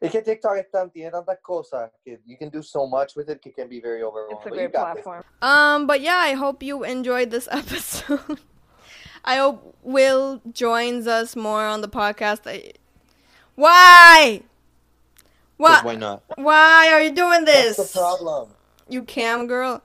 Es 0.04 0.12
que 0.12 0.22
TikTok 0.22 0.56
es 0.58 0.70
tan, 0.70 0.90
tiene 0.90 1.10
tantas 1.10 1.38
cosas 1.42 1.90
que 2.04 2.18
you 2.26 2.36
can 2.36 2.50
do 2.50 2.62
so 2.62 2.86
much 2.86 3.16
with 3.16 3.28
it 3.30 3.40
que 3.40 3.52
can 3.52 3.68
be 3.68 3.80
very 3.80 4.02
overwhelming. 4.02 4.36
It's 4.36 4.46
a 4.46 4.50
great 4.50 4.72
got 4.72 4.94
this. 4.94 5.02
platform. 5.04 5.24
Um, 5.40 5.86
but 5.86 6.00
yeah, 6.00 6.18
I 6.18 6.34
hope 6.34 6.62
you 6.62 6.84
enjoyed 6.84 7.30
this 7.30 7.48
episode. 7.50 8.40
I 9.24 9.36
hope 9.36 9.74
Will 9.82 10.42
joins 10.52 11.06
us 11.06 11.34
more 11.34 11.64
on 11.64 11.80
the 11.80 11.88
podcast. 11.88 12.42
I... 12.46 12.72
Why? 13.54 14.42
'Cause 15.56 15.82
What? 15.82 15.84
Why 15.84 15.94
not? 15.94 16.22
Why 16.36 16.90
are 16.92 17.00
you 17.00 17.12
doing 17.12 17.44
this? 17.44 17.78
What's 17.78 17.92
the 17.92 18.00
problem? 18.00 18.50
You 18.88 19.02
cam 19.02 19.46
girl. 19.46 19.82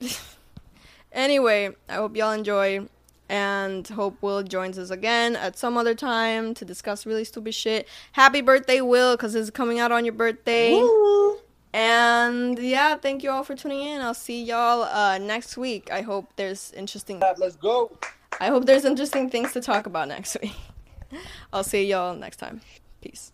anyway, 1.12 1.70
I 1.88 1.94
hope 1.94 2.16
y'all 2.16 2.32
enjoy 2.32 2.86
and 3.30 3.86
hope 3.86 4.20
Will 4.22 4.42
joins 4.42 4.76
us 4.76 4.90
again 4.90 5.36
at 5.36 5.56
some 5.56 5.76
other 5.76 5.94
time 5.94 6.52
to 6.54 6.64
discuss 6.64 7.06
really 7.06 7.24
stupid 7.24 7.54
shit. 7.54 7.86
Happy 8.12 8.40
birthday, 8.40 8.80
Will, 8.80 9.16
because 9.16 9.36
it's 9.36 9.50
coming 9.50 9.78
out 9.78 9.92
on 9.92 10.04
your 10.04 10.14
birthday. 10.14 10.72
Woo! 10.72 11.38
And 11.72 12.58
yeah, 12.58 12.96
thank 12.96 13.22
you 13.22 13.30
all 13.30 13.44
for 13.44 13.54
tuning 13.54 13.82
in. 13.82 14.00
I'll 14.00 14.14
see 14.14 14.42
y'all 14.42 14.82
uh, 14.82 15.18
next 15.18 15.56
week. 15.56 15.92
I 15.92 16.00
hope 16.00 16.26
there's 16.34 16.72
interesting. 16.72 17.20
Let's 17.38 17.54
go. 17.54 17.96
I 18.40 18.48
hope 18.48 18.66
there's 18.66 18.84
interesting 18.84 19.30
things 19.30 19.52
to 19.52 19.60
talk 19.60 19.86
about 19.86 20.08
next 20.08 20.36
week. 20.42 20.56
I'll 21.52 21.62
see 21.62 21.86
y'all 21.86 22.16
next 22.16 22.38
time. 22.38 22.60
Peace. 23.00 23.32